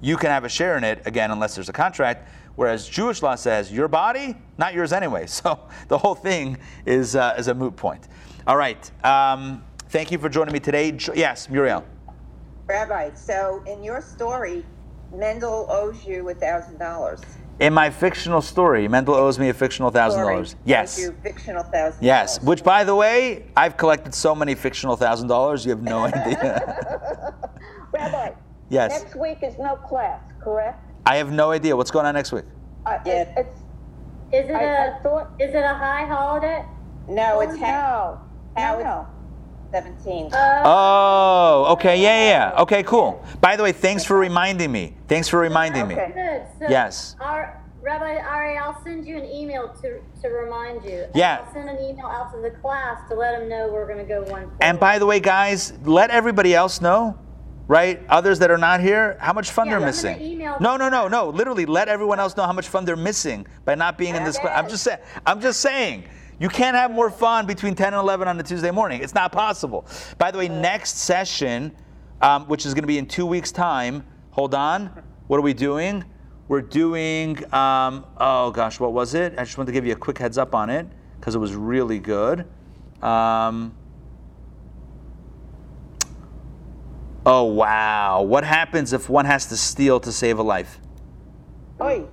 [0.00, 2.28] you can have a share in it again unless there's a contract.
[2.54, 5.26] Whereas Jewish law says your body, not yours anyway.
[5.36, 5.58] So
[5.88, 8.08] the whole thing is uh, is a moot point.
[8.46, 8.90] All right.
[9.04, 10.96] Um, thank you for joining me today.
[11.14, 11.84] Yes, Muriel.
[12.66, 14.64] Rabbi, so in your story,
[15.12, 17.20] Mendel owes you a thousand dollars.
[17.60, 20.56] In my fictional story, Mendel owes me a fictional thousand dollars.
[20.64, 20.98] Yes.
[21.00, 22.04] You fictional thousand.
[22.04, 26.00] Yes, which by the way, I've collected so many fictional thousand dollars, you have no
[26.04, 27.34] idea.
[27.92, 28.32] Rabbi,
[28.68, 30.82] yes, next week is no class, correct?
[31.06, 32.44] I have no idea what's going on next week.
[32.84, 33.32] I- Yeah.
[33.38, 33.60] It's,
[34.32, 36.64] Is it I, a I thought, is it a high holiday?
[37.08, 38.20] No, it's oh, how
[38.56, 39.06] no, how no,
[39.66, 39.78] it's no.
[39.80, 40.32] seventeen.
[40.32, 42.62] Uh, Oh, okay, yeah, yeah, yeah.
[42.62, 43.24] Okay, cool.
[43.40, 44.94] By the way, thanks for reminding me.
[45.08, 45.94] Thanks for reminding me.
[45.94, 46.12] Okay.
[46.14, 46.42] Good.
[46.66, 47.16] So Yes.
[47.20, 51.02] Our, Rabbi Ari, I'll send you an email to, to remind you.
[51.04, 51.44] And Yeah.
[51.46, 54.04] I'll send an email out to the class to let them know we're going to
[54.04, 54.50] go one.
[54.60, 57.16] And by the way, guys, let everybody else know,
[57.68, 58.00] right?
[58.08, 60.20] Others that are not here, how much fun Yeah, they're I'm gonna missing.
[60.20, 61.28] email- No, no, no, no.
[61.28, 64.36] Literally, let everyone else know how much fun they're missing by not being in this
[64.38, 64.58] class.
[64.58, 64.98] I'm just saying.
[65.24, 66.04] I'm just saying.
[66.38, 69.00] You can't have more fun between 10 and 11 on a Tuesday morning.
[69.02, 69.86] It's not possible.
[70.18, 71.74] By the way, next session,
[72.20, 74.04] um, which is going to be in two weeks' time.
[74.32, 75.02] Hold on.
[75.28, 76.04] What are we doing?
[76.48, 77.38] We're doing.
[77.52, 79.34] Um, oh gosh, what was it?
[79.38, 80.86] I just wanted to give you a quick heads up on it
[81.18, 82.46] because it was really good.
[83.02, 83.74] Um,
[87.28, 88.22] Oh wow!
[88.22, 90.78] What happens if one has to steal to save a life?
[91.80, 92.04] Oi,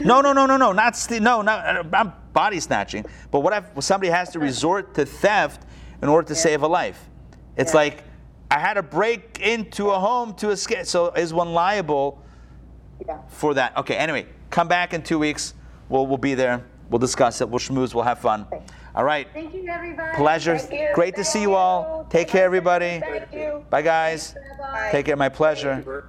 [0.00, 3.04] No, no, no, no, no, not st- no, not uh, I'm body snatching.
[3.30, 5.66] But what if somebody has to resort to theft
[6.02, 7.08] in order to save a life?
[7.56, 7.78] It's Yeah.
[7.78, 8.04] like
[8.50, 10.86] I had to break into a home to escape.
[10.86, 12.20] So is one liable
[13.06, 13.18] Yeah.
[13.28, 13.76] for that?
[13.78, 13.96] Okay.
[13.96, 15.54] Anyway, come back in two weeks.
[15.88, 16.64] We'll we'll be there.
[16.90, 17.48] We'll discuss it.
[17.48, 17.94] We'll schmooze.
[17.94, 18.46] We'll have fun.
[18.94, 19.26] All right.
[19.32, 20.16] Thank you, everybody.
[20.16, 20.56] Pleasure.
[20.58, 20.88] Thank you.
[20.94, 22.06] Great to see you all.
[22.10, 23.00] Take care, everybody.
[23.00, 23.64] Thank you.
[23.70, 24.34] Bye, guys.
[24.58, 24.88] Bye.
[24.92, 25.16] Take care.
[25.16, 25.74] My pleasure.
[25.74, 26.04] Thank you very-